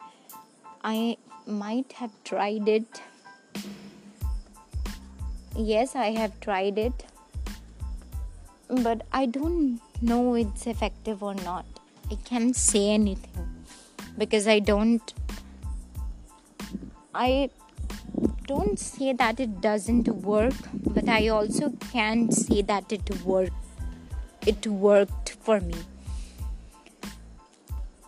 I 0.86 1.18
might 1.45 1.91
have 2.04 2.12
tried 2.24 2.70
it. 2.70 3.02
Yes, 5.58 5.98
I 5.98 6.12
have 6.12 6.39
tried 6.39 6.78
it, 6.78 7.04
but 8.70 9.06
I 9.12 9.26
don't 9.26 9.82
know 10.02 10.36
it's 10.36 10.66
effective 10.66 11.22
or 11.22 11.36
not. 11.36 11.77
I 12.10 12.16
can't 12.24 12.55
say 12.55 12.89
anything 12.91 13.66
because 14.18 14.47
I 14.47 14.60
don't 14.60 15.14
I 17.14 17.49
don't 18.47 18.80
say 18.80 19.12
that 19.12 19.41
it 19.41 19.60
doesn't 19.60 20.08
work, 20.08 20.53
but 20.74 21.10
I 21.10 21.28
also 21.28 21.72
can't 21.91 22.34
say 22.34 22.62
that 22.62 22.93
it 22.93 23.26
worked 23.26 23.51
it 24.45 24.66
worked 24.68 25.32
for 25.41 25.60
me. 25.60 25.76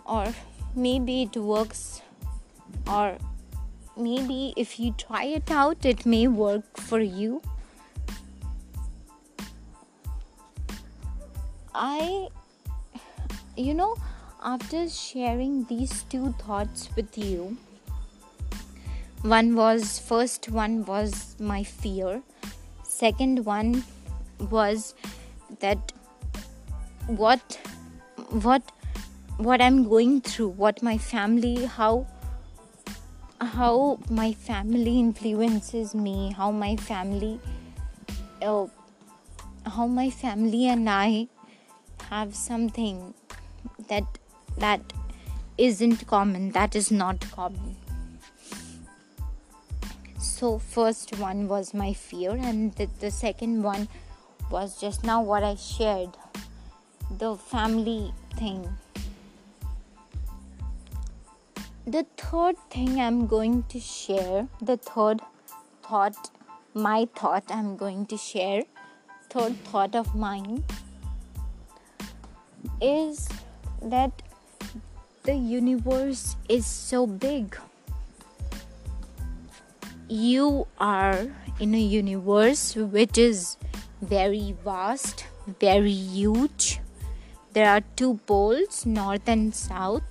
Or 0.05 0.33
maybe 0.75 1.23
it 1.23 1.35
works 1.35 2.01
or 2.87 3.17
maybe 3.97 4.53
if 4.55 4.79
you 4.79 4.93
try 4.93 5.25
it 5.25 5.51
out 5.51 5.85
it 5.85 6.05
may 6.05 6.27
work 6.27 6.77
for 6.77 7.01
you. 7.01 7.41
I 11.75 12.29
you 13.59 13.73
know, 13.73 13.95
after 14.41 14.87
sharing 14.89 15.65
these 15.65 16.03
two 16.03 16.33
thoughts 16.39 16.89
with 16.95 17.17
you, 17.17 17.57
one 19.21 19.55
was 19.55 19.99
first 19.99 20.49
one 20.49 20.85
was 20.85 21.35
my 21.39 21.63
fear, 21.63 22.21
second 22.83 23.45
one 23.45 23.83
was 24.49 24.95
that 25.59 25.91
what 27.07 27.59
what 28.45 28.61
what 29.37 29.61
I'm 29.61 29.89
going 29.89 30.21
through, 30.21 30.49
what 30.49 30.81
my 30.81 30.97
family, 30.97 31.65
how 31.65 32.07
how 33.41 33.99
my 34.09 34.31
family 34.33 34.99
influences 34.99 35.93
me, 35.93 36.33
how 36.37 36.51
my 36.51 36.77
family, 36.77 37.39
uh, 38.41 38.67
how 39.65 39.87
my 39.87 40.09
family 40.09 40.67
and 40.67 40.89
I 40.89 41.27
have 42.09 42.35
something 42.35 43.13
that 43.87 44.03
that 44.57 44.93
isn't 45.57 46.07
common. 46.07 46.51
That 46.51 46.75
is 46.75 46.91
not 46.91 47.19
common. 47.31 47.75
So 50.17 50.57
first 50.57 51.17
one 51.17 51.47
was 51.47 51.73
my 51.73 51.93
fear 51.93 52.31
and 52.31 52.73
the, 52.75 52.87
the 52.99 53.11
second 53.11 53.63
one 53.63 53.87
was 54.49 54.79
just 54.79 55.03
now 55.03 55.21
what 55.21 55.43
i 55.43 55.55
shared. 55.55 56.09
The 57.17 57.35
family 57.35 58.13
thing. 58.37 58.69
The 61.85 62.05
third 62.17 62.57
thing 62.69 63.01
i'm 63.01 63.27
going 63.27 63.63
to 63.69 63.79
share 63.79 64.47
the 64.61 64.77
third 64.77 65.21
thought 65.83 66.31
my 66.73 67.07
thought 67.15 67.43
i'm 67.49 67.75
going 67.75 68.05
to 68.05 68.17
share 68.17 68.63
third 69.29 69.55
thought 69.65 69.95
of 69.95 70.13
mine 70.15 70.63
is 72.79 73.27
that 73.81 74.21
the 75.23 75.35
universe 75.35 76.35
is 76.47 76.65
so 76.65 77.05
big. 77.05 77.57
You 80.07 80.67
are 80.79 81.27
in 81.59 81.75
a 81.75 81.79
universe 81.79 82.75
which 82.75 83.17
is 83.17 83.57
very 84.01 84.55
vast, 84.63 85.25
very 85.59 85.91
huge. 85.91 86.79
There 87.53 87.69
are 87.69 87.81
two 87.95 88.19
poles, 88.25 88.85
north 88.85 89.27
and 89.27 89.53
south, 89.53 90.03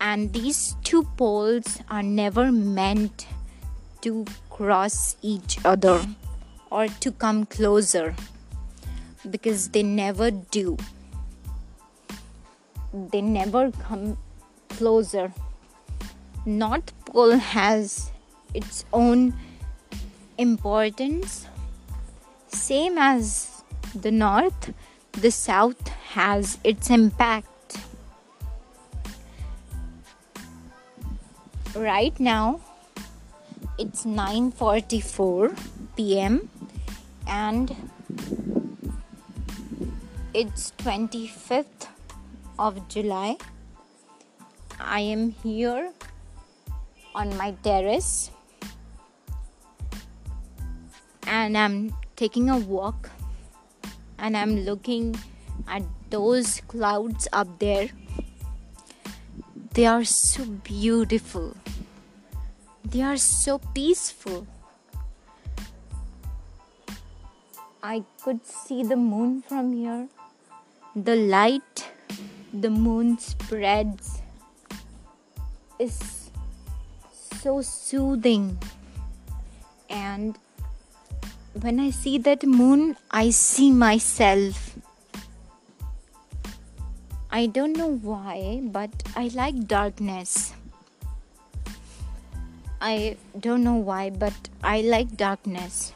and 0.00 0.32
these 0.32 0.76
two 0.84 1.02
poles 1.16 1.80
are 1.90 2.02
never 2.02 2.52
meant 2.52 3.26
to 4.02 4.24
cross 4.48 5.16
each 5.22 5.58
other 5.64 6.00
or 6.70 6.88
to 6.88 7.10
come 7.10 7.46
closer 7.46 8.14
because 9.30 9.68
they 9.70 9.82
never 9.82 10.30
do 10.30 10.76
they 12.92 13.20
never 13.20 13.70
come 13.70 14.16
closer. 14.68 15.32
North 16.46 16.92
Pole 17.04 17.38
has 17.38 18.10
its 18.54 18.84
own 18.92 19.34
importance 20.38 21.46
same 22.52 22.96
as 22.98 23.62
the 23.94 24.10
north, 24.10 24.72
the 25.12 25.30
south 25.30 25.88
has 26.14 26.58
its 26.64 26.90
impact. 26.90 27.78
Right 31.74 32.18
now, 32.18 32.60
it's 33.78 34.04
9:44 34.04 35.56
p.m. 35.96 36.50
and 37.26 37.76
it's 40.32 40.72
25th 40.78 41.88
of 42.58 42.88
July. 42.88 43.36
I 44.80 45.00
am 45.00 45.30
here 45.42 45.92
on 47.14 47.36
my 47.36 47.52
terrace 47.62 48.30
and 51.26 51.56
I'm 51.56 51.94
taking 52.16 52.50
a 52.50 52.58
walk 52.58 53.10
and 54.18 54.36
I'm 54.36 54.64
looking 54.64 55.16
at 55.66 55.82
those 56.10 56.60
clouds 56.68 57.28
up 57.32 57.58
there. 57.58 57.88
They 59.74 59.86
are 59.86 60.04
so 60.04 60.44
beautiful, 60.44 61.56
they 62.84 63.02
are 63.02 63.16
so 63.16 63.58
peaceful. 63.74 64.46
I 67.82 68.04
could 68.22 68.44
see 68.44 68.82
the 68.82 68.96
moon 68.96 69.42
from 69.42 69.72
here. 69.72 70.08
The 70.96 71.14
light 71.14 71.88
the 72.52 72.70
moon 72.70 73.18
spreads 73.18 74.22
is 75.78 76.30
so 77.40 77.60
soothing 77.62 78.58
and 79.88 80.36
when 81.62 81.80
I 81.80 81.90
see 81.90 82.18
that 82.18 82.44
moon, 82.44 82.96
I 83.10 83.30
see 83.30 83.70
myself. 83.70 84.76
I 87.30 87.46
don't 87.46 87.76
know 87.76 87.88
why, 87.88 88.60
but 88.64 88.90
I 89.16 89.30
like 89.34 89.66
darkness. 89.66 90.54
I 92.80 93.16
don't 93.38 93.64
know 93.64 93.74
why, 93.74 94.10
but 94.10 94.34
I 94.62 94.82
like 94.82 95.16
darkness. 95.16 95.92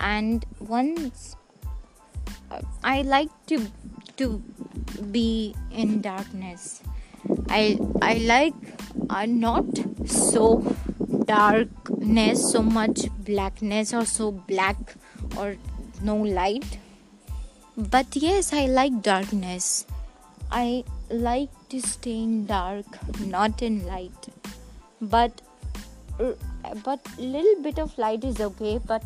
And 0.00 0.44
once 0.60 1.36
uh, 2.50 2.60
I 2.84 3.02
like 3.02 3.30
to 3.46 3.66
to 4.18 4.42
be 5.10 5.54
in 5.70 6.00
darkness. 6.00 6.82
I 7.48 7.78
I 8.02 8.14
like 8.14 8.54
uh, 9.10 9.26
not 9.26 9.64
so 10.06 10.76
darkness 11.24 12.52
so 12.52 12.62
much 12.62 13.06
blackness 13.18 13.92
or 13.92 14.04
so 14.04 14.30
black 14.32 14.94
or 15.36 15.56
no 16.02 16.16
light. 16.16 16.78
But 17.76 18.16
yes 18.16 18.52
i 18.52 18.66
like 18.66 19.02
darkness. 19.02 19.86
I 20.50 20.84
like 21.10 21.50
to 21.70 21.80
stay 21.80 22.18
in 22.22 22.46
dark 22.46 22.86
not 23.20 23.62
in 23.62 23.84
light. 23.86 24.28
But 25.00 25.42
uh, 26.20 26.32
but 26.84 27.00
little 27.18 27.62
bit 27.62 27.78
of 27.78 27.96
light 27.98 28.24
is 28.24 28.40
okay 28.40 28.78
but 28.86 29.02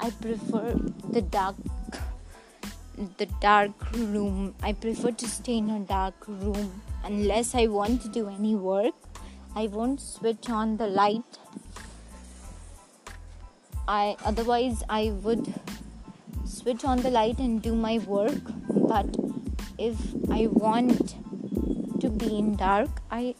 i 0.00 0.10
prefer 0.10 0.74
the 1.10 1.22
dark 1.22 1.56
the 3.18 3.26
dark 3.40 3.92
room 3.92 4.54
i 4.62 4.72
prefer 4.72 5.10
to 5.10 5.28
stay 5.28 5.56
in 5.58 5.70
a 5.70 5.80
dark 5.80 6.28
room 6.28 6.82
unless 7.04 7.54
i 7.54 7.66
want 7.66 8.02
to 8.02 8.08
do 8.08 8.28
any 8.28 8.54
work 8.54 8.94
I 9.54 9.66
won't 9.66 10.00
switch 10.00 10.48
on 10.48 10.78
the 10.78 10.86
light. 10.86 11.38
I 13.86 14.16
otherwise 14.24 14.82
I 14.88 15.12
would 15.22 15.52
switch 16.46 16.84
on 16.84 17.02
the 17.02 17.10
light 17.10 17.38
and 17.38 17.60
do 17.60 17.74
my 17.74 17.98
work. 17.98 18.40
But 18.70 19.14
if 19.78 19.96
I 20.30 20.46
want 20.46 21.16
to 22.00 22.08
be 22.08 22.38
in 22.38 22.56
dark, 22.56 22.88
I 23.10 23.34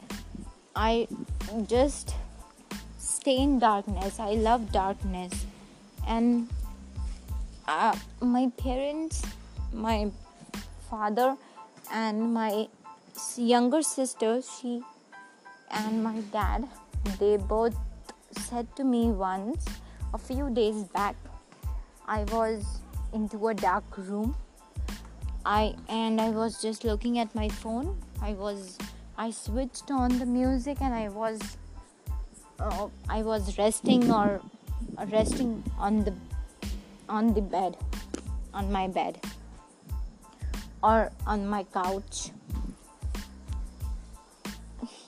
I 0.76 1.08
just 1.66 2.14
stay 2.98 3.38
in 3.38 3.58
darkness. 3.58 4.20
I 4.20 4.32
love 4.34 4.70
darkness, 4.70 5.46
and 6.06 6.48
uh, 7.66 7.96
my 8.20 8.50
parents, 8.58 9.22
my 9.72 10.10
father, 10.90 11.36
and 11.90 12.32
my 12.34 12.68
younger 13.36 13.82
sister, 13.82 14.40
she 14.42 14.82
and 15.72 16.02
my 16.02 16.20
dad 16.32 16.68
they 17.18 17.36
both 17.36 17.74
said 18.30 18.66
to 18.76 18.84
me 18.84 19.10
once 19.10 19.64
a 20.14 20.18
few 20.18 20.50
days 20.50 20.84
back 20.84 21.16
i 22.06 22.22
was 22.24 22.64
into 23.12 23.48
a 23.48 23.54
dark 23.54 23.84
room. 23.98 24.34
I 25.44 25.74
and 25.88 26.20
i 26.20 26.30
was 26.30 26.62
just 26.62 26.84
looking 26.84 27.18
at 27.18 27.34
my 27.34 27.48
phone. 27.48 28.00
I 28.20 28.32
was 28.34 28.78
i 29.18 29.30
switched 29.30 29.90
on 29.90 30.18
the 30.18 30.26
music 30.26 30.80
and 30.80 30.94
i 30.94 31.08
was 31.08 31.40
uh, 32.60 32.88
i 33.08 33.22
was 33.22 33.58
resting 33.58 34.10
or 34.10 34.40
resting 35.08 35.62
on 35.78 36.04
the 36.04 36.14
on 37.08 37.34
the 37.34 37.42
bed 37.42 37.76
on 38.54 38.70
my 38.70 38.86
bed 38.86 39.20
or 40.82 41.12
on 41.26 41.46
my 41.46 41.64
couch. 41.64 42.30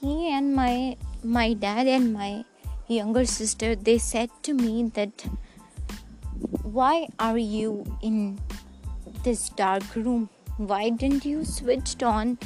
He 0.00 0.30
and 0.30 0.54
my 0.54 0.96
my 1.22 1.54
dad 1.54 1.86
and 1.86 2.12
my 2.12 2.44
younger 2.86 3.24
sister 3.24 3.74
they 3.74 3.96
said 3.98 4.30
to 4.42 4.54
me 4.54 4.90
that 4.94 5.24
why 6.62 7.08
are 7.18 7.38
you 7.38 7.84
in 8.02 8.38
this 9.22 9.48
dark 9.48 9.94
room? 9.94 10.28
Why 10.56 10.90
didn't 10.90 11.24
you 11.24 11.44
switched 11.44 12.02
on 12.02 12.38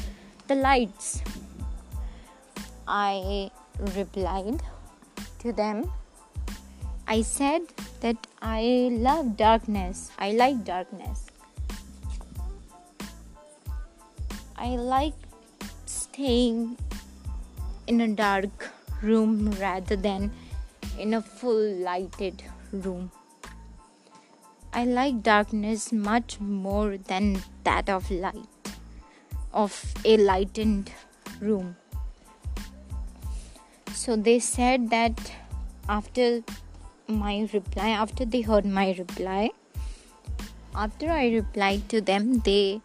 the 0.46 0.54
lights? 0.54 1.22
I 2.86 3.50
replied 3.96 4.62
to 5.40 5.52
them. 5.52 5.90
I 7.06 7.22
said 7.22 7.62
that 8.00 8.26
i 8.42 8.90
love 8.92 9.36
darkness. 9.36 10.10
I 10.18 10.32
like 10.32 10.64
darkness 10.64 11.27
i 14.58 14.70
like 14.76 15.14
staying 15.86 16.76
in 17.86 18.00
a 18.00 18.08
dark 18.08 18.70
room 19.02 19.50
rather 19.60 19.96
than 19.96 20.30
in 20.98 21.14
a 21.14 21.22
full 21.22 21.74
lighted 21.88 22.42
room. 22.72 23.10
I 24.72 24.84
like 24.84 25.22
darkness 25.22 25.92
much 25.92 26.40
more 26.40 26.96
than 26.96 27.42
that 27.64 27.88
of 27.88 28.10
light, 28.10 28.72
of 29.52 29.94
a 30.04 30.16
lightened 30.16 30.92
room. 31.40 31.76
So 33.92 34.16
they 34.16 34.38
said 34.38 34.90
that 34.90 35.32
after 35.88 36.42
my 37.06 37.48
reply, 37.52 37.90
after 37.90 38.24
they 38.24 38.42
heard 38.42 38.66
my 38.66 38.94
reply, 38.98 39.50
after 40.74 41.10
I 41.10 41.28
replied 41.28 41.88
to 41.88 42.00
them, 42.00 42.40
they 42.40 42.80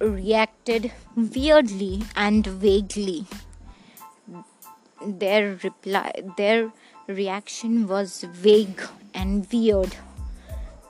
reacted 0.00 0.92
weirdly 1.16 2.02
and 2.16 2.46
vaguely. 2.46 3.26
Their 5.04 5.58
reply 5.62 6.12
their 6.36 6.72
reaction 7.06 7.86
was 7.86 8.22
vague 8.22 8.82
and 9.14 9.46
weird. 9.52 9.96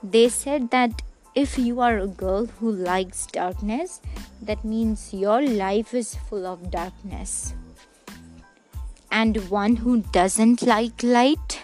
They 0.03 0.29
said 0.29 0.71
that 0.71 1.01
if 1.35 1.57
you 1.57 1.79
are 1.79 1.99
a 1.99 2.07
girl 2.07 2.45
who 2.45 2.71
likes 2.71 3.25
darkness 3.27 4.01
that 4.41 4.63
means 4.65 5.13
your 5.13 5.41
life 5.41 5.93
is 5.93 6.15
full 6.15 6.45
of 6.45 6.71
darkness. 6.71 7.53
And 9.11 9.49
one 9.49 9.75
who 9.77 10.01
doesn't 10.01 10.61
like 10.61 11.03
light 11.03 11.61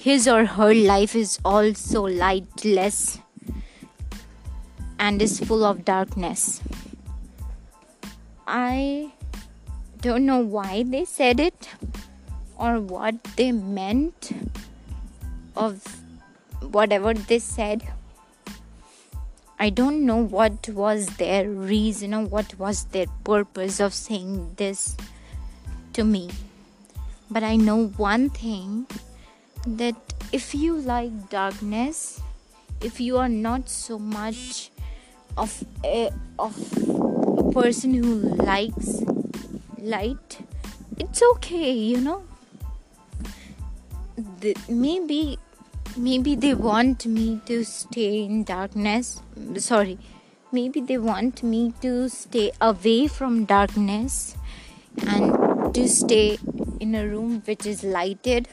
his 0.00 0.26
or 0.26 0.46
her 0.46 0.72
life 0.74 1.14
is 1.14 1.38
also 1.44 2.06
lightless 2.06 3.18
and 5.00 5.20
is 5.28 5.40
full 5.40 5.64
of 5.64 5.84
darkness 5.84 6.44
i 8.46 9.10
don't 10.06 10.24
know 10.24 10.40
why 10.58 10.84
they 10.94 11.04
said 11.04 11.40
it 11.48 11.68
or 12.56 12.78
what 12.78 13.24
they 13.36 13.50
meant 13.52 14.30
of 15.56 15.82
whatever 16.60 17.14
they 17.14 17.38
said. 17.38 17.82
I 19.58 19.68
don't 19.70 20.06
know 20.06 20.16
what 20.16 20.68
was 20.68 21.06
their 21.16 21.48
reason 21.48 22.14
or 22.14 22.24
what 22.24 22.58
was 22.58 22.84
their 22.84 23.06
purpose 23.24 23.80
of 23.80 23.92
saying 23.92 24.54
this 24.56 24.96
to 25.92 26.04
me. 26.04 26.30
But 27.30 27.42
I 27.42 27.56
know 27.56 27.88
one 27.88 28.30
thing 28.30 28.86
that 29.66 29.96
if 30.32 30.54
you 30.54 30.76
like 30.76 31.28
darkness, 31.28 32.22
if 32.80 33.00
you 33.00 33.18
are 33.18 33.28
not 33.28 33.68
so 33.68 33.98
much 33.98 34.70
of 35.40 35.64
a, 35.84 36.10
of 36.38 36.56
a 37.38 37.52
person 37.52 37.94
who 37.94 38.14
likes 38.50 39.02
light 39.78 40.38
it's 40.98 41.22
okay 41.22 41.72
you 41.72 42.00
know? 42.00 42.22
The, 44.40 44.54
maybe 44.68 45.38
maybe 45.96 46.34
they 46.34 46.54
want 46.54 47.06
me 47.06 47.40
to 47.46 47.64
stay 47.64 48.24
in 48.24 48.44
darkness 48.44 49.22
sorry 49.56 49.98
maybe 50.52 50.80
they 50.80 50.98
want 50.98 51.42
me 51.42 51.72
to 51.80 52.08
stay 52.08 52.52
away 52.60 53.06
from 53.06 53.44
darkness 53.46 54.36
and 55.06 55.74
to 55.74 55.88
stay 55.88 56.38
in 56.80 56.94
a 56.94 57.06
room 57.06 57.42
which 57.46 57.64
is 57.64 57.82
lighted 57.82 58.48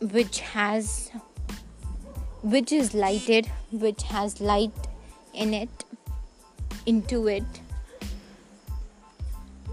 which 0.00 0.40
has 0.40 1.10
which 2.42 2.72
is 2.72 2.94
lighted 2.94 3.46
which 3.70 4.02
has 4.04 4.40
light 4.40 4.87
in 5.38 5.54
it 5.54 5.84
into 6.86 7.28
it. 7.28 7.44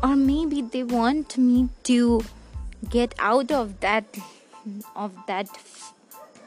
Or 0.03 0.16
maybe 0.16 0.61
they 0.61 0.84
want 0.84 1.38
me 1.38 1.70
to 1.84 2.24
get 2.89 3.16
out 3.18 3.51
of 3.51 3.80
that 3.80 4.05
of 4.95 5.16
that 5.28 5.47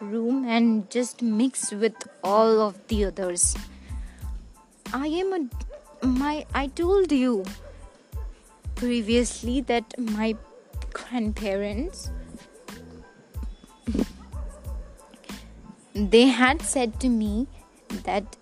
room 0.00 0.44
and 0.48 0.90
just 0.90 1.22
mix 1.22 1.72
with 1.72 1.96
all 2.22 2.60
of 2.60 2.86
the 2.88 3.04
others. 3.06 3.56
I 4.92 5.06
am 5.08 5.32
a 5.32 6.06
my 6.06 6.46
i 6.54 6.68
told 6.68 7.10
you 7.10 7.44
previously 8.76 9.60
that 9.60 9.94
my 9.98 10.36
grandparents 10.92 12.10
they 15.94 16.26
had 16.26 16.62
said 16.62 17.00
to 17.00 17.08
me 17.08 17.48
that 18.04 18.37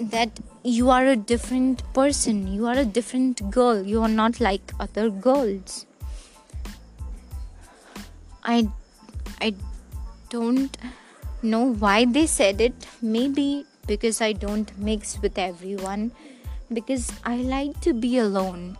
that 0.00 0.40
you 0.64 0.88
are 0.88 1.06
a 1.06 1.16
different 1.16 1.82
person 1.92 2.46
you 2.48 2.66
are 2.66 2.76
a 2.78 2.84
different 2.84 3.50
girl 3.50 3.82
you 3.82 4.00
are 4.02 4.08
not 4.08 4.40
like 4.40 4.72
other 4.80 5.10
girls. 5.10 5.86
I 8.42 8.68
i 9.40 9.54
don't 10.30 10.76
know 11.42 11.72
why 11.74 12.04
they 12.06 12.26
said 12.26 12.60
it. 12.60 12.86
Maybe 13.02 13.66
because 13.86 14.20
i 14.22 14.32
don't 14.32 14.76
mix 14.78 15.20
with 15.20 15.38
everyone 15.38 16.12
because 16.72 17.12
i 17.24 17.36
like 17.36 17.78
to 17.82 17.92
be 17.92 18.16
alone. 18.18 18.78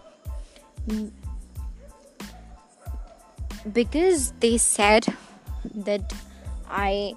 Because 3.73 4.33
they 4.41 4.57
said 4.57 5.07
that 5.75 6.15
i 6.71 7.15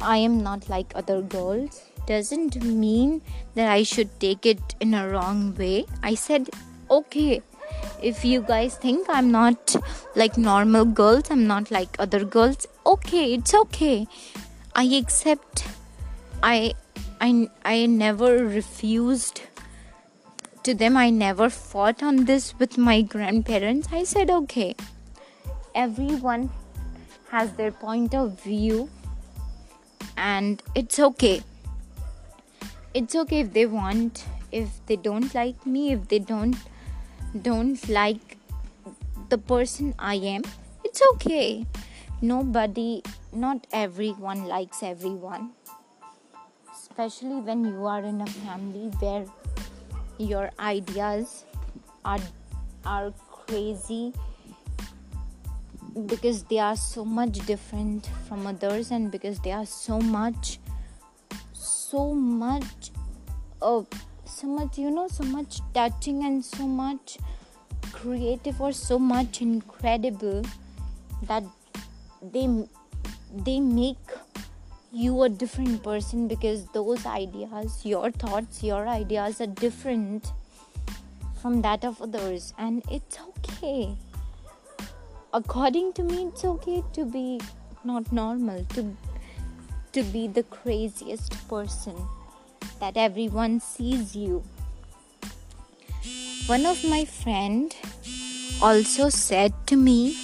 i 0.00 0.16
am 0.16 0.42
not 0.42 0.68
like 0.70 0.92
other 0.94 1.20
girls 1.20 1.87
doesn't 2.10 2.56
mean 2.62 3.20
that 3.54 3.70
i 3.70 3.82
should 3.82 4.10
take 4.24 4.46
it 4.46 4.74
in 4.80 4.94
a 4.94 5.08
wrong 5.08 5.54
way. 5.56 5.84
I 6.02 6.14
said 6.14 6.50
okay 6.90 7.42
if 8.02 8.24
you 8.24 8.40
guys 8.50 8.76
think 8.76 9.08
i'm 9.08 9.30
not 9.30 9.76
like 10.20 10.38
normal 10.38 10.84
girls 11.00 11.30
i'm 11.30 11.46
not 11.46 11.70
like 11.70 11.96
other 11.98 12.24
girls 12.24 12.66
okay 12.86 13.34
it's 13.34 13.54
okay. 13.54 14.06
I 14.74 14.84
accept 15.00 15.64
i 16.42 16.74
i 17.20 17.48
i 17.64 17.86
never 17.86 18.32
refused 18.46 19.42
to 20.68 20.74
them. 20.74 20.96
I 20.96 21.10
never 21.10 21.48
fought 21.48 22.02
on 22.02 22.24
this 22.26 22.54
with 22.58 22.76
my 22.76 23.00
grandparents. 23.00 23.88
I 23.90 24.04
said 24.04 24.30
okay. 24.30 24.74
Everyone 25.74 26.50
has 27.30 27.52
their 27.52 27.70
point 27.70 28.14
of 28.14 28.42
view 28.42 28.90
and 30.16 30.62
it's 30.74 30.98
okay 30.98 31.42
it's 33.00 33.14
okay 33.24 33.40
if 33.40 33.52
they 33.52 33.66
want 33.66 34.24
if 34.52 34.68
they 34.86 34.96
don't 35.08 35.34
like 35.34 35.66
me 35.66 35.92
if 35.92 36.08
they 36.08 36.18
don't 36.18 36.56
don't 37.50 37.88
like 37.88 38.38
the 39.28 39.38
person 39.52 39.94
i 39.98 40.14
am 40.36 40.42
it's 40.88 41.02
okay. 41.14 41.66
Nobody 42.22 43.02
not 43.32 43.66
everyone 43.72 44.44
likes 44.44 44.82
everyone. 44.82 45.50
Especially 46.72 47.40
when 47.48 47.64
you 47.64 47.84
are 47.86 48.02
in 48.02 48.20
a 48.22 48.26
family 48.26 48.88
where 49.00 49.26
your 50.18 50.50
ideas 50.58 51.44
are 52.04 52.24
are 52.84 53.12
crazy 53.30 54.14
because 56.06 56.42
they 56.44 56.58
are 56.58 56.76
so 56.76 57.04
much 57.04 57.44
different 57.46 58.08
from 58.26 58.46
others 58.46 58.90
and 58.90 59.10
because 59.10 59.38
they 59.40 59.52
are 59.52 59.66
so 59.66 60.00
much 60.00 60.58
so 61.90 62.14
much 62.14 62.90
uh, 63.62 63.82
so 64.24 64.46
much 64.46 64.78
you 64.78 64.90
know 64.90 65.08
so 65.08 65.24
much 65.24 65.60
touching 65.74 66.24
and 66.24 66.44
so 66.44 66.66
much 66.66 67.18
creative 67.92 68.60
or 68.60 68.72
so 68.72 68.98
much 68.98 69.42
incredible 69.42 70.42
that 71.22 71.44
they 72.32 72.46
they 73.44 73.60
make 73.60 74.18
you 74.90 75.22
a 75.22 75.28
different 75.28 75.82
person 75.82 76.28
because 76.28 76.66
those 76.74 77.06
ideas 77.06 77.80
your 77.84 78.10
thoughts 78.10 78.62
your 78.62 78.86
ideas 78.88 79.40
are 79.40 79.46
different 79.46 80.32
from 81.40 81.62
that 81.62 81.84
of 81.84 82.00
others. 82.02 82.52
And 82.58 82.82
it's 82.90 83.18
okay. 83.20 83.96
According 85.32 85.92
to 85.94 86.02
me 86.02 86.24
it's 86.26 86.44
okay 86.44 86.82
to 86.94 87.04
be 87.04 87.40
not 87.84 88.10
normal 88.12 88.64
to 88.74 88.96
to 89.92 90.02
be 90.02 90.26
the 90.28 90.42
craziest 90.42 91.36
person 91.48 91.96
that 92.80 92.96
everyone 92.96 93.60
sees 93.60 94.14
you. 94.14 94.42
One 96.46 96.66
of 96.66 96.84
my 96.84 97.04
friend 97.04 97.74
also 98.62 99.08
said 99.08 99.52
to 99.66 99.76
me 99.76 100.16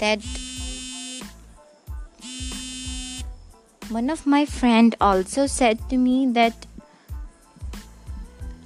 that 0.00 0.20
one 3.88 4.10
of 4.10 4.26
my 4.26 4.44
friend 4.44 4.94
also 5.00 5.46
said 5.46 5.78
to 5.90 5.96
me 5.96 6.26
that 6.32 6.66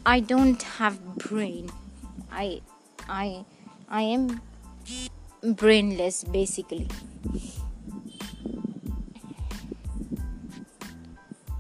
i 0.07 0.21
don't 0.21 0.63
have 0.63 0.99
brain. 1.17 1.71
I 2.31 2.61
i 3.09 3.45
i 3.89 4.03
am 4.03 4.41
brainless 5.43 6.25
basically 6.25 6.89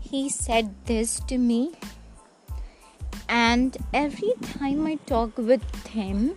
he 0.07 0.29
said 0.29 0.73
this 0.85 1.19
to 1.21 1.37
me 1.37 1.71
and 3.27 3.77
every 3.93 4.33
time 4.41 4.85
i 4.85 4.95
talk 5.11 5.37
with 5.37 5.63
him 5.87 6.35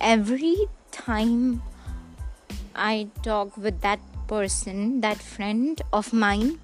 every 0.00 0.56
time 0.90 1.62
i 2.74 3.08
talk 3.22 3.56
with 3.56 3.80
that 3.80 4.00
person 4.26 5.00
that 5.00 5.16
friend 5.16 5.82
of 5.92 6.12
mine 6.12 6.58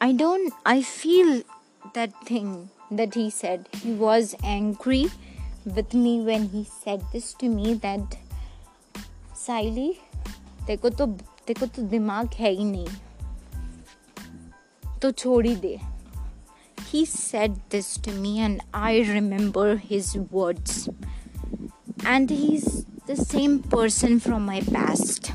i 0.00 0.12
don't 0.12 0.52
i 0.66 0.80
feel 0.82 1.42
that 1.94 2.12
thing 2.24 2.70
that 2.90 3.14
he 3.14 3.28
said 3.30 3.68
he 3.82 3.92
was 3.92 4.34
angry 4.42 5.10
with 5.64 5.94
me 5.94 6.20
when 6.20 6.48
he 6.48 6.64
said 6.64 7.02
this 7.12 7.34
to 7.34 7.48
me 7.48 7.74
that 7.74 8.16
साइली 9.38 9.92
देखो 10.66 10.90
तो 10.90 11.06
देखो 11.48 11.66
तो 11.66 11.82
दिमाग 11.90 12.34
है 12.38 12.50
ही 12.50 12.64
नहीं 12.64 12.86
तो 15.02 15.10
छोड़ 15.22 15.46
ही 15.46 15.54
दे 15.66 15.78
he 16.90 17.00
said 17.04 17.56
this 17.72 17.88
to 18.04 18.12
me 18.18 18.30
and 18.44 18.60
i 18.80 18.92
remember 19.08 19.64
his 19.88 20.06
words 20.36 20.76
and 22.12 22.30
he's 22.34 22.68
the 23.10 23.16
same 23.22 23.58
person 23.74 24.16
from 24.26 24.46
my 24.50 24.60
past 24.76 25.30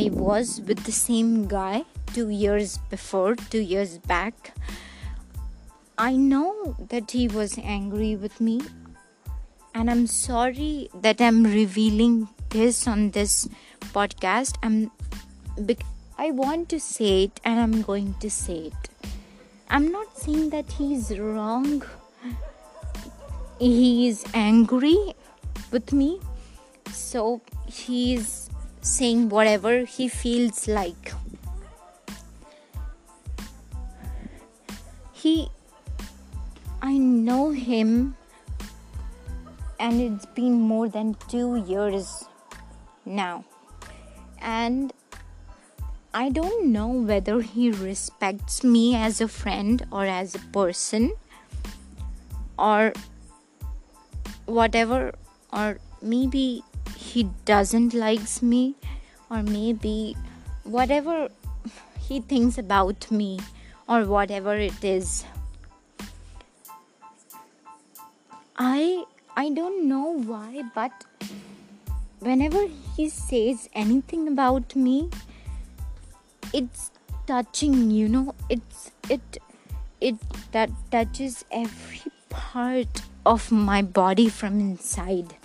i 0.00 0.02
was 0.26 0.52
with 0.70 0.82
the 0.88 0.96
same 0.98 1.32
guy 1.54 1.82
2 2.12 2.26
years 2.42 2.76
before 2.94 3.30
2 3.56 3.62
years 3.72 3.96
back 4.12 4.52
i 6.08 6.12
know 6.28 6.76
that 6.94 7.16
he 7.18 7.26
was 7.38 7.58
angry 7.78 8.12
with 8.26 8.40
me 8.50 8.58
and 9.74 9.90
I'm 9.90 10.06
sorry 10.06 10.88
that 10.94 11.20
I'm 11.20 11.42
revealing 11.44 12.28
this 12.50 12.86
on 12.86 13.10
this 13.10 13.48
podcast. 13.92 14.56
I'm 14.62 14.92
I 16.21 16.31
want 16.31 16.67
to 16.71 16.81
say 16.81 17.23
it 17.23 17.39
and 17.45 17.61
I'm 17.61 17.81
going 17.81 18.15
to 18.19 18.29
say 18.29 18.71
it. 18.71 18.89
I'm 19.69 19.89
not 19.89 20.17
saying 20.17 20.49
that 20.49 20.69
he's 20.73 21.17
wrong. 21.17 21.81
He 23.57 24.09
is 24.09 24.25
angry 24.33 25.13
with 25.71 25.93
me. 25.93 26.19
So 26.91 27.39
he's 27.67 28.49
saying 28.81 29.29
whatever 29.29 29.85
he 29.85 30.09
feels 30.09 30.67
like. 30.67 31.13
He 35.13 35.47
I 36.81 36.97
know 36.97 37.51
him 37.51 38.17
and 39.79 40.01
it's 40.01 40.25
been 40.25 40.59
more 40.59 40.89
than 40.89 41.15
two 41.29 41.63
years 41.65 42.25
now. 43.05 43.45
And 44.41 44.91
I 46.13 46.29
don't 46.29 46.71
know 46.71 46.87
whether 46.87 47.41
he 47.41 47.71
respects 47.71 48.63
me 48.63 48.95
as 48.95 49.21
a 49.21 49.27
friend 49.27 49.85
or 49.91 50.05
as 50.05 50.33
a 50.33 50.39
person 50.39 51.13
or 52.57 52.93
whatever, 54.45 55.13
or 55.53 55.77
maybe 56.01 56.63
he 56.95 57.29
doesn't 57.45 57.93
likes 57.93 58.41
me 58.41 58.75
or 59.29 59.43
maybe 59.43 60.17
whatever 60.63 61.29
he 61.99 62.21
thinks 62.21 62.57
about 62.57 63.11
me 63.11 63.39
or 63.87 64.05
whatever 64.05 64.55
it 64.55 64.83
is. 64.83 65.25
I 68.57 69.05
i 69.37 69.49
don't 69.57 69.87
know 69.87 70.07
why 70.29 70.63
but 70.75 70.91
whenever 72.19 72.63
he 72.95 73.07
says 73.07 73.69
anything 73.73 74.27
about 74.27 74.75
me 74.75 75.09
it's 76.53 76.91
touching 77.27 77.91
you 77.91 78.07
know 78.07 78.33
it's 78.49 78.91
it 79.09 79.37
it 80.01 80.15
that 80.51 80.69
touches 80.91 81.45
every 81.51 82.01
part 82.29 83.01
of 83.25 83.51
my 83.51 83.81
body 83.81 84.29
from 84.29 84.59
inside. 84.59 85.35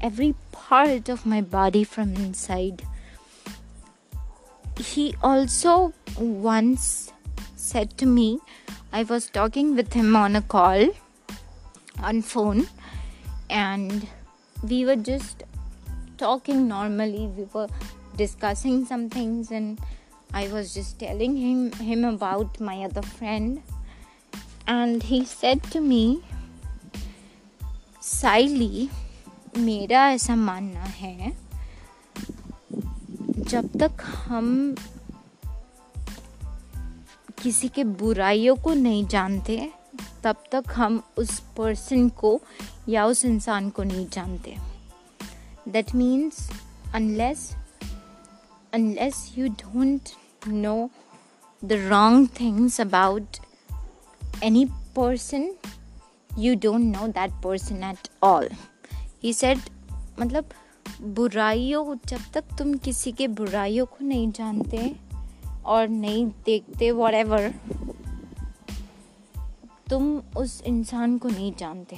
Every 0.00 0.34
part 0.52 1.08
of 1.08 1.26
my 1.26 1.40
body 1.40 1.82
from 1.84 2.14
inside. 2.14 2.82
He 4.78 5.14
also 5.22 5.92
once 6.18 7.12
said 7.56 7.98
to 7.98 8.06
me 8.06 8.38
i 8.92 9.02
was 9.02 9.28
talking 9.28 9.74
with 9.74 9.92
him 9.92 10.14
on 10.16 10.36
a 10.36 10.40
call 10.40 10.88
on 12.02 12.22
phone 12.22 12.66
and 13.50 14.06
we 14.62 14.84
were 14.84 14.96
just 14.96 15.42
talking 16.16 16.66
normally. 16.68 17.26
We 17.26 17.44
were 17.52 17.68
discussing 18.16 18.84
some 18.84 19.08
things 19.08 19.50
and 19.50 19.78
I 20.34 20.46
was 20.48 20.74
just 20.74 20.98
telling 21.00 21.36
him 21.36 21.72
him 21.72 22.04
about 22.04 22.60
my 22.60 22.84
other 22.84 23.02
friend, 23.02 23.62
and 24.66 25.02
he 25.02 25.24
said 25.24 25.62
to 25.72 25.80
me, 25.80 26.22
Saili 28.02 28.88
मेरा 29.58 30.08
ऐसा 30.10 30.36
मानना 30.36 30.80
है 30.80 31.32
जब 33.38 33.68
तक 33.78 34.02
हम 34.02 34.74
किसी 37.42 37.68
के 37.68 37.84
बुराइयों 37.84 38.56
को 38.56 38.74
नहीं 38.74 39.06
जानते, 39.06 39.72
तब 40.24 40.44
तक 40.52 40.64
हम 40.76 41.02
उस 41.16 41.38
पर्सन 41.56 42.08
को 42.08 42.40
या 42.88 43.06
उस 43.06 43.24
इंसान 43.24 43.70
को 43.70 43.82
नहीं 43.82 44.06
जानते। 44.08 44.56
That 45.68 45.94
means 45.94 46.50
unless 46.94 47.50
unless 48.74 49.34
you 49.38 49.48
don't 49.48 50.08
know 50.46 50.90
the 51.64 51.72
wrong 51.72 52.28
things 52.40 52.80
about 52.80 53.36
any 54.42 54.64
person 54.96 55.54
you 56.38 56.54
don't 56.54 56.96
know 56.96 57.08
that 57.08 57.30
person 57.44 57.84
at 57.84 58.08
all 58.22 58.48
he 59.22 59.32
said 59.32 59.58
मतलब 60.20 60.48
बुराइयों 61.02 61.96
जब 62.06 62.20
तक 62.34 62.44
तुम 62.58 62.74
किसी 62.74 63.12
के 63.12 63.28
बुराइयों 63.28 63.86
को 63.86 64.04
नहीं 64.04 64.32
जानते 64.32 64.96
और 65.64 65.88
नहीं 65.88 66.26
देखते 66.46 66.90
वॉर 66.90 67.54
तुम 69.90 70.22
उस 70.36 70.62
इंसान 70.62 71.18
को 71.18 71.28
नहीं 71.28 71.52
जानते। 71.58 71.96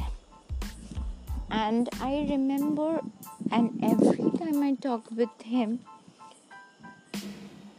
And 1.52 1.88
I 2.02 2.24
remember 2.24 3.10
and 3.52 3.84
every 3.84 4.38
time 4.38 4.62
I 4.62 4.72
talk 4.72 5.04
with 5.12 5.46
him 5.46 5.78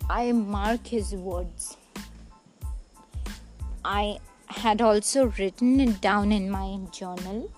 I 0.09 0.31
mark 0.31 0.87
his 0.87 1.13
words. 1.13 1.77
I 3.83 4.19
had 4.47 4.81
also 4.81 5.27
written 5.37 5.79
it 5.79 6.01
down 6.01 6.31
in 6.31 6.49
my 6.51 6.79
journal. 6.91 7.51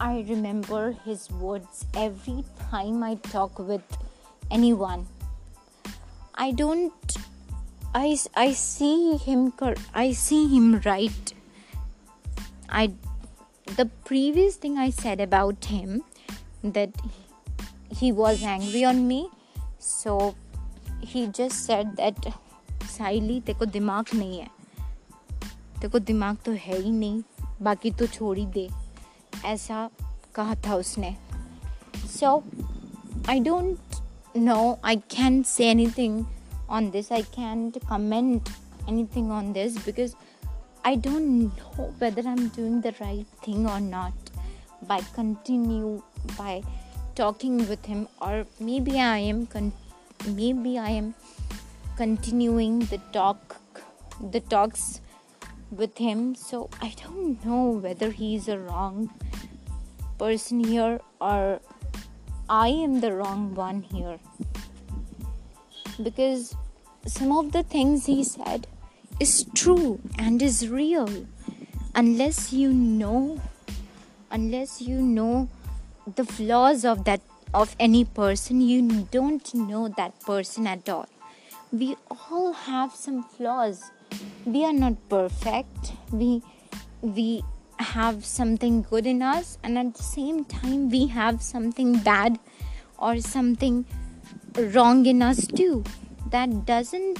I 0.00 0.24
remember 0.28 0.92
his 1.04 1.30
words 1.30 1.86
every 1.94 2.44
time 2.70 3.02
I 3.02 3.14
talk 3.16 3.58
with 3.58 3.82
anyone. 4.50 5.06
I 6.34 6.50
don't 6.52 7.16
I, 7.94 8.18
I 8.34 8.52
see 8.52 9.16
him 9.16 9.52
I 9.94 10.12
see 10.12 10.48
him 10.48 10.80
right. 10.84 11.34
I 12.68 12.92
the 13.76 13.86
previous 14.04 14.56
thing 14.56 14.76
I 14.76 14.90
said 14.90 15.20
about 15.20 15.64
him 15.66 16.02
that 16.62 16.90
he 17.90 18.12
was 18.12 18.42
angry 18.42 18.84
on 18.84 19.08
me 19.08 19.30
so 19.78 20.34
he 21.04 21.26
just 21.26 21.54
said 21.54 21.86
that 21.86 22.28
Saili 22.84 23.40
तेरे 23.40 23.58
को 23.58 23.64
दिमाग 23.64 24.06
नहीं 24.14 24.38
है। 24.38 24.50
तेरे 24.80 25.88
को 25.88 25.98
दिमाग 25.98 26.36
तो 26.36 26.52
है 26.52 26.80
ही 26.82 26.90
नहीं, 26.90 27.22
बाकी 27.62 27.90
तो 27.90 28.06
छोड़ 28.06 28.38
ही 28.38 28.46
दे। 28.46 28.68
ऐसा 29.44 29.90
कहा 30.34 30.54
था 30.54 30.74
उसने। 30.74 31.16
So 31.96 32.44
I 33.28 33.40
don't 33.40 33.78
know 34.36 34.78
I 34.84 34.96
can 34.96 35.42
say 35.42 35.70
anything 35.86 36.24
on 36.70 36.90
this 36.90 37.12
I 37.12 37.22
can 37.22 37.70
comment 37.70 38.48
anything 39.04 39.30
on 39.32 39.52
this 39.52 39.76
because 39.76 40.14
I 40.86 40.96
don't 40.96 41.20
know 41.20 41.88
whether 42.00 42.26
I 42.26 42.32
am 42.32 42.48
doing 42.48 42.82
the 42.82 42.86
right 42.86 43.26
thing 43.48 43.66
और 43.66 43.80
not 43.80 44.30
by 44.88 45.00
continue 45.16 45.96
by 46.20 46.62
talking 47.16 47.60
with 47.60 47.88
him 47.88 48.06
और 48.22 48.46
maybe 48.80 48.96
I 48.96 49.24
am 49.24 49.44
continue 49.44 49.85
maybe 50.28 50.78
I 50.78 50.90
am 50.90 51.14
continuing 51.96 52.80
the 52.80 52.98
talk 53.12 53.60
the 54.20 54.40
talks 54.40 55.00
with 55.70 55.98
him. 55.98 56.34
So 56.34 56.70
I 56.80 56.94
don't 57.02 57.44
know 57.44 57.70
whether 57.70 58.10
he's 58.10 58.48
a 58.48 58.58
wrong 58.58 59.10
person 60.18 60.64
here 60.64 61.00
or 61.20 61.60
I 62.48 62.68
am 62.68 63.00
the 63.00 63.12
wrong 63.12 63.54
one 63.54 63.82
here. 63.82 64.18
Because 66.02 66.54
some 67.06 67.32
of 67.32 67.52
the 67.52 67.62
things 67.62 68.06
he 68.06 68.22
said 68.24 68.66
is 69.20 69.46
true 69.54 70.00
and 70.18 70.40
is 70.42 70.68
real. 70.68 71.26
Unless 71.94 72.52
you 72.52 72.72
know 72.72 73.40
unless 74.30 74.82
you 74.82 75.00
know 75.00 75.48
the 76.14 76.24
flaws 76.24 76.84
of 76.84 77.04
that 77.04 77.20
of 77.54 77.74
any 77.78 78.04
person 78.04 78.60
you 78.60 78.80
don't 79.10 79.54
know 79.54 79.88
that 79.96 80.18
person 80.20 80.66
at 80.66 80.88
all. 80.88 81.08
We 81.72 81.96
all 82.10 82.52
have 82.52 82.94
some 82.94 83.22
flaws. 83.22 83.90
We 84.44 84.64
are 84.64 84.72
not 84.72 84.94
perfect. 85.08 85.92
We 86.12 86.42
we 87.02 87.42
have 87.78 88.24
something 88.24 88.82
good 88.82 89.06
in 89.06 89.22
us 89.22 89.58
and 89.62 89.78
at 89.78 89.94
the 89.94 90.02
same 90.02 90.44
time 90.44 90.88
we 90.88 91.06
have 91.08 91.42
something 91.42 91.98
bad 91.98 92.38
or 92.98 93.20
something 93.20 93.84
wrong 94.74 95.04
in 95.06 95.22
us 95.22 95.46
too. 95.46 95.84
That 96.30 96.66
doesn't 96.66 97.18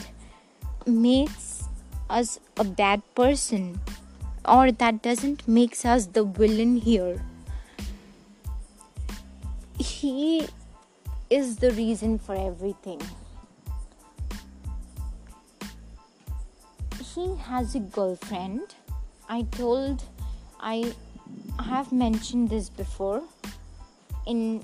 makes 0.87 1.65
us 2.09 2.39
a 2.57 2.65
bad 2.65 3.03
person 3.15 3.81
or 4.45 4.71
that 4.73 5.03
doesn't 5.03 5.47
makes 5.47 5.85
us 5.85 6.07
the 6.07 6.25
villain 6.25 6.77
here 6.77 7.21
he 9.79 10.47
is 11.31 11.57
the 11.57 11.71
reason 11.73 12.19
for 12.19 12.35
everything 12.35 13.01
he 17.15 17.35
has 17.37 17.75
a 17.75 17.81
girlfriend 17.81 18.75
i 19.29 19.43
told 19.43 20.03
i 20.61 20.95
have 21.59 21.93
mentioned 21.93 22.49
this 22.49 22.69
before 22.69 23.23
in 24.27 24.63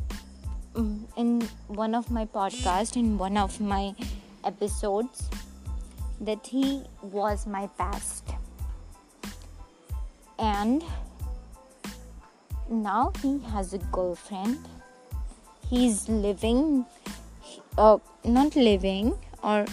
in 1.16 1.40
one 1.66 1.94
of 1.94 2.10
my 2.10 2.24
podcast 2.24 2.96
in 2.96 3.18
one 3.18 3.36
of 3.36 3.60
my 3.60 3.94
episodes 4.44 5.28
that 6.22 6.46
he 6.46 6.82
was 7.02 7.46
my 7.46 7.66
past. 7.78 8.24
And 10.38 10.84
now 12.70 13.12
he 13.20 13.38
has 13.50 13.74
a 13.74 13.78
girlfriend. 13.78 14.58
He's 15.72 16.08
living, 16.08 16.84
uh, 17.78 17.98
not 18.24 18.56
living, 18.56 19.16
or 19.42 19.64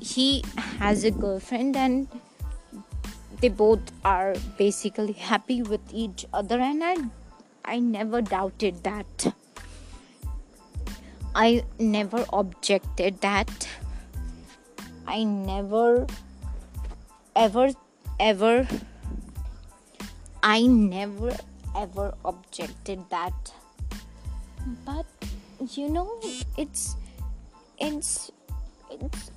he 0.00 0.44
has 0.78 1.02
a 1.02 1.10
girlfriend, 1.10 1.76
and 1.76 2.06
they 3.40 3.48
both 3.48 3.80
are 4.04 4.36
basically 4.56 5.14
happy 5.14 5.62
with 5.62 5.80
each 5.92 6.24
other. 6.32 6.60
And 6.60 6.84
I, 6.84 6.96
I 7.64 7.80
never 7.80 8.22
doubted 8.22 8.84
that. 8.84 9.34
I 11.34 11.64
never 11.80 12.24
objected 12.32 13.20
that 13.22 13.68
I 15.08 15.24
never, 15.24 16.06
ever, 17.34 17.70
ever, 18.20 18.68
I 20.42 20.66
never, 20.66 21.34
ever 21.74 22.14
objected 22.26 23.08
that. 23.08 23.54
But 24.84 25.06
you 25.74 25.88
know, 25.88 26.20
it's, 26.56 26.96
it's, 27.78 28.30
it's, 28.90 29.30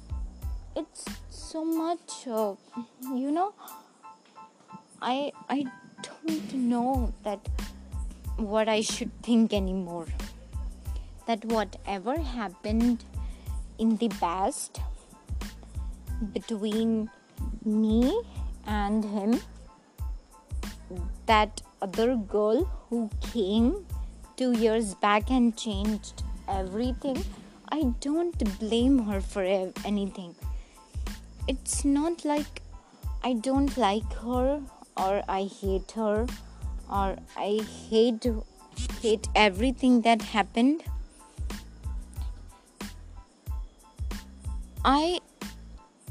it's 0.75 1.05
so 1.29 1.63
much. 1.65 2.27
Uh, 2.27 2.55
you 3.13 3.32
know, 3.32 3.53
I, 5.01 5.32
I 5.49 5.65
don't 6.03 6.53
know 6.53 7.13
that 7.23 7.39
what 8.38 8.69
I 8.69 8.82
should 8.82 9.11
think 9.23 9.53
anymore. 9.53 10.07
that 11.27 11.45
whatever 11.45 12.19
happened 12.19 13.03
in 13.77 13.95
the 13.97 14.09
past 14.09 14.82
between 16.34 17.09
me 17.63 18.21
and 18.65 19.05
him, 19.05 19.39
that 21.25 21.61
other 21.82 22.15
girl 22.15 22.65
who 22.89 23.09
came 23.21 23.86
two 24.42 24.54
years 24.58 24.96
back 24.96 25.30
and 25.30 25.56
changed 25.56 26.24
everything, 26.50 27.24
I 27.72 27.84
don't 28.06 28.60
blame 28.60 28.98
her 29.04 29.22
for 29.22 29.44
anything. 29.86 30.34
It's 31.48 31.86
not 31.86 32.26
like 32.26 32.64
I 33.24 33.34
don't 33.34 33.78
like 33.78 34.12
her 34.14 34.60
or 34.98 35.22
I 35.30 35.44
hate 35.44 35.92
her 35.92 36.26
or 36.89 37.18
I 37.38 37.62
hate 37.89 38.26
hate 39.02 39.28
everything 39.36 40.02
that 40.02 40.24
happened. 40.24 40.82
I 44.84 45.20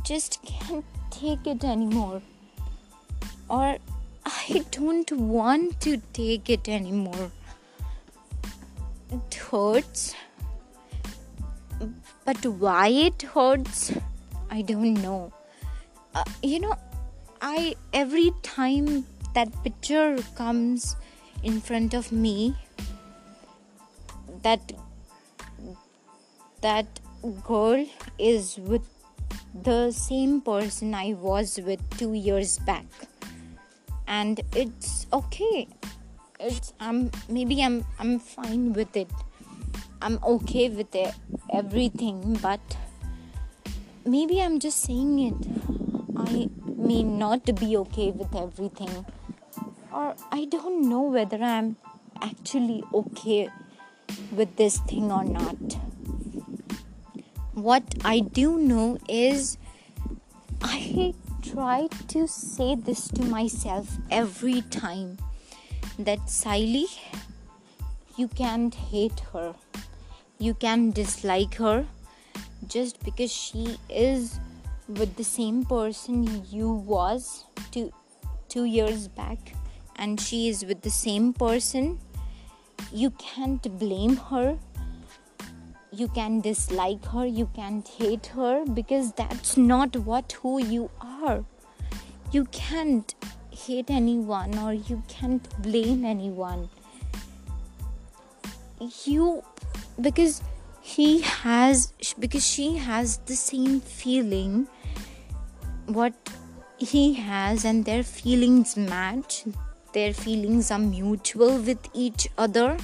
just 0.05 0.41
can't 0.45 0.85
take 1.11 1.49
it 1.49 1.64
anymore. 1.64 2.22
Or 3.49 3.78
I 4.24 4.64
don't 4.70 5.11
want 5.11 5.81
to 5.81 6.01
take 6.12 6.49
it 6.49 6.68
anymore. 6.68 7.33
It 9.12 9.34
hurts. 9.34 10.14
But 12.24 12.44
why 12.46 12.88
it 12.88 13.22
hurts, 13.22 13.92
I 14.50 14.62
don't 14.62 14.94
know. 14.94 15.32
Uh, 16.14 16.24
you 16.42 16.61
know, 16.61 16.76
I 17.40 17.74
every 17.92 18.32
time 18.42 19.06
that 19.34 19.48
picture 19.64 20.18
comes 20.36 20.96
in 21.42 21.61
front 21.61 21.94
of 21.94 22.12
me, 22.12 22.54
that 24.42 24.72
that 26.61 27.00
girl 27.44 27.86
is 28.18 28.58
with 28.58 28.86
the 29.54 29.90
same 29.90 30.40
person 30.40 30.94
I 30.94 31.14
was 31.14 31.58
with 31.58 31.80
two 31.98 32.12
years 32.12 32.58
back, 32.58 32.86
and 34.06 34.40
it's 34.54 35.06
okay. 35.12 35.68
It's 36.43 36.72
I'm 36.80 37.11
maybe 37.28 37.62
I'm 37.62 37.84
I'm 37.99 38.18
fine 38.18 38.72
with 38.72 38.97
it. 38.97 39.11
I'm 40.01 40.18
okay 40.24 40.70
with 40.70 40.95
it, 40.95 41.14
everything, 41.53 42.38
but 42.41 42.78
maybe 44.07 44.41
I'm 44.41 44.59
just 44.59 44.80
saying 44.82 45.18
it. 45.18 45.34
I 46.16 46.49
may 46.64 47.03
not 47.03 47.45
be 47.61 47.76
okay 47.82 48.11
with 48.11 48.34
everything, 48.34 49.05
or 49.93 50.14
I 50.32 50.47
don't 50.47 50.88
know 50.88 51.03
whether 51.03 51.43
I'm 51.43 51.76
actually 52.22 52.82
okay 52.95 53.51
with 54.32 54.57
this 54.57 54.78
thing 54.78 55.12
or 55.12 55.24
not. 55.24 55.76
What 57.53 57.84
I 58.03 58.20
do 58.20 58.57
know 58.57 58.97
is 59.11 59.59
I 60.62 61.12
try 61.43 61.88
to 62.09 62.26
say 62.26 62.76
this 62.76 63.09
to 63.09 63.24
myself 63.24 63.99
every 64.11 64.62
time 64.62 65.18
that 66.05 66.20
Siley, 66.26 66.86
you 68.16 68.28
can't 68.28 68.74
hate 68.74 69.20
her, 69.32 69.55
you 70.38 70.55
can 70.55 70.90
dislike 70.90 71.55
her 71.55 71.86
just 72.66 73.03
because 73.05 73.32
she 73.32 73.78
is 73.88 74.38
with 74.88 75.16
the 75.16 75.24
same 75.24 75.64
person 75.64 76.44
you 76.51 76.70
was 76.70 77.44
two 77.70 77.92
two 78.48 78.64
years 78.64 79.07
back 79.07 79.55
and 79.96 80.20
she 80.20 80.48
is 80.48 80.64
with 80.64 80.80
the 80.82 80.90
same 80.90 81.32
person. 81.32 81.98
You 82.92 83.11
can't 83.11 83.78
blame 83.78 84.16
her. 84.16 84.59
You 85.92 86.09
can 86.09 86.40
dislike 86.40 87.05
her. 87.07 87.26
You 87.26 87.48
can't 87.55 87.86
hate 87.86 88.26
her 88.38 88.64
because 88.64 89.12
that's 89.12 89.57
not 89.57 89.96
what 89.96 90.32
who 90.40 90.59
you 90.62 90.90
are. 91.01 91.44
You 92.32 92.44
can't 92.46 93.14
hate 93.66 93.90
anyone 93.90 94.58
or 94.58 94.72
you 94.72 95.02
can't 95.08 95.48
blame 95.62 96.04
anyone. 96.04 96.68
You 99.04 99.42
because 100.00 100.42
he 100.80 101.20
has 101.20 101.92
because 102.18 102.46
she 102.46 102.76
has 102.76 103.18
the 103.26 103.36
same 103.36 103.80
feeling 103.80 104.66
what 105.86 106.14
he 106.78 107.14
has 107.14 107.64
and 107.64 107.84
their 107.84 108.02
feelings 108.02 108.76
match. 108.76 109.44
Their 109.92 110.12
feelings 110.14 110.70
are 110.70 110.78
mutual 110.78 111.58
with 111.58 111.88
each 111.92 112.28
other. 112.38 112.76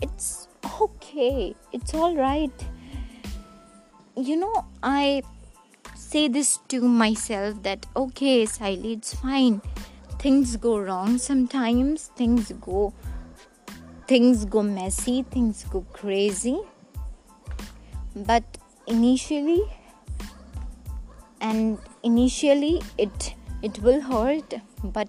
It's 0.00 0.46
okay. 0.80 1.56
It's 1.72 1.94
all 1.94 2.14
right. 2.14 2.52
You 4.16 4.36
know 4.36 4.64
i 4.80 5.22
say 5.96 6.28
this 6.28 6.58
to 6.68 6.80
myself 6.80 7.60
that 7.64 7.86
okay 7.96 8.44
Siley 8.44 8.92
it's 8.96 9.14
fine 9.14 9.60
things 10.24 10.56
go 10.56 10.78
wrong 10.78 11.18
sometimes 11.18 12.04
things 12.18 12.50
go 12.66 12.92
things 14.06 14.44
go 14.46 14.62
messy 14.62 15.22
things 15.22 15.64
go 15.64 15.82
crazy. 15.92 16.58
But 18.16 18.44
initially 18.86 19.62
and 21.40 21.78
initially 22.02 22.80
it 22.96 23.34
it 23.62 23.78
will 23.82 24.00
hurt 24.00 24.54
but 24.82 25.08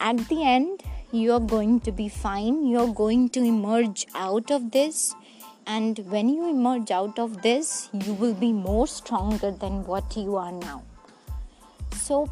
at 0.00 0.16
the 0.28 0.42
end 0.42 0.82
you 1.12 1.32
are 1.32 1.46
going 1.54 1.80
to 1.80 1.92
be 1.92 2.08
fine. 2.08 2.66
You're 2.66 2.92
going 2.92 3.28
to 3.30 3.40
emerge 3.44 4.06
out 4.14 4.50
of 4.50 4.70
this. 4.70 5.14
And 5.66 5.98
when 6.08 6.28
you 6.28 6.48
emerge 6.50 6.90
out 6.90 7.18
of 7.20 7.42
this 7.42 7.88
you 7.92 8.14
will 8.14 8.34
be 8.34 8.52
more 8.52 8.86
stronger 8.88 9.52
than 9.52 9.84
what 9.84 10.16
you 10.16 10.36
are 10.36 10.52
now. 10.52 10.82
So 11.94 12.28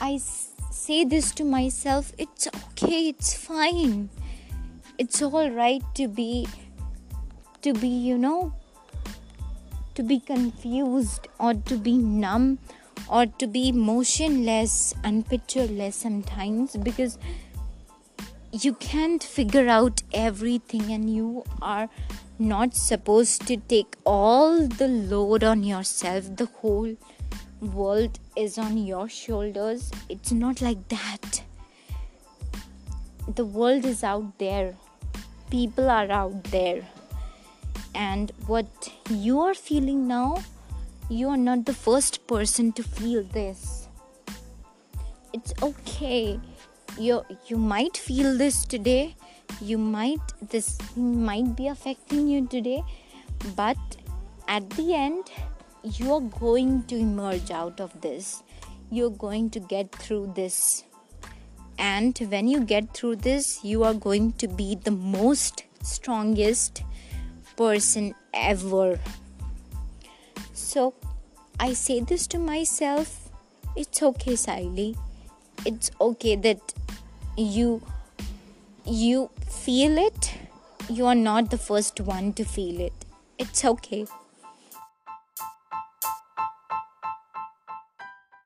i 0.00 0.18
say 0.70 1.04
this 1.04 1.32
to 1.32 1.44
myself 1.44 2.12
it's 2.18 2.48
okay 2.48 3.08
it's 3.08 3.34
fine. 3.34 4.08
It's 4.98 5.22
all 5.22 5.50
right 5.50 5.82
to 5.94 6.08
be 6.08 6.46
to 7.62 7.72
be 7.72 7.88
you 7.88 8.16
know 8.18 8.54
to 9.94 10.02
be 10.02 10.20
confused 10.20 11.28
or 11.38 11.54
to 11.54 11.76
be 11.76 11.96
numb 11.98 12.58
or 13.08 13.26
to 13.26 13.46
be 13.46 13.72
motionless 13.72 14.94
and 15.02 15.26
pictureless 15.26 15.96
sometimes 15.96 16.76
because 16.76 17.18
you 18.52 18.74
can't 18.74 19.22
figure 19.22 19.68
out 19.68 20.02
everything 20.12 20.92
and 20.92 21.14
you 21.14 21.44
are 21.62 21.88
not 22.38 22.74
supposed 22.74 23.46
to 23.46 23.56
take 23.56 23.96
all 24.04 24.66
the 24.66 24.88
load 24.88 25.44
on 25.44 25.62
yourself 25.62 26.34
the 26.36 26.46
whole 26.46 26.94
world 27.60 28.18
is 28.36 28.58
on 28.58 28.78
your 28.78 29.08
shoulders 29.08 29.90
it's 30.08 30.32
not 30.32 30.60
like 30.60 30.88
that. 30.88 31.42
The 33.36 33.44
world 33.44 33.84
is 33.84 34.02
out 34.02 34.38
there. 34.38 34.74
People 35.50 35.90
are 35.90 36.10
out 36.10 36.44
there. 36.44 36.88
And 37.94 38.32
what 38.46 38.92
you 39.08 39.40
are 39.40 39.54
feeling 39.54 40.08
now 40.08 40.42
you 41.10 41.28
are 41.28 41.36
not 41.36 41.64
the 41.66 41.74
first 41.74 42.24
person 42.28 42.70
to 42.72 42.84
feel 42.84 43.24
this. 43.24 43.88
It's 45.32 45.52
okay. 45.60 46.38
You 46.96 47.22
you 47.46 47.56
might 47.56 47.96
feel 47.96 48.38
this 48.38 48.64
today. 48.64 49.16
You 49.60 49.76
might 49.76 50.20
this 50.50 50.78
might 50.96 51.56
be 51.56 51.66
affecting 51.66 52.28
you 52.28 52.46
today. 52.46 52.84
But 53.56 53.96
at 54.46 54.70
the 54.70 54.94
end 54.94 55.30
you 55.82 56.12
are 56.12 56.20
going 56.20 56.82
to 56.84 56.96
emerge 56.96 57.50
out 57.50 57.80
of 57.80 58.00
this 58.00 58.42
you're 58.90 59.10
going 59.10 59.48
to 59.50 59.60
get 59.60 59.90
through 59.92 60.32
this 60.34 60.84
and 61.78 62.18
when 62.28 62.48
you 62.48 62.60
get 62.60 62.92
through 62.94 63.16
this 63.16 63.64
you 63.64 63.84
are 63.84 63.94
going 63.94 64.32
to 64.32 64.48
be 64.48 64.74
the 64.74 64.90
most 64.90 65.64
strongest 65.82 66.82
person 67.56 68.14
ever 68.34 68.98
so 70.52 70.94
I 71.58 71.72
say 71.72 72.00
this 72.00 72.26
to 72.28 72.38
myself 72.38 73.30
it's 73.76 74.02
okay, 74.02 74.32
Siley. 74.32 74.96
It's 75.64 75.90
okay 76.00 76.34
that 76.36 76.74
you 77.36 77.80
you 78.84 79.30
feel 79.48 79.96
it. 79.96 80.34
You 80.88 81.06
are 81.06 81.14
not 81.14 81.50
the 81.50 81.58
first 81.58 82.00
one 82.00 82.32
to 82.32 82.44
feel 82.44 82.80
it. 82.80 82.92
It's 83.38 83.64
okay. 83.64 84.06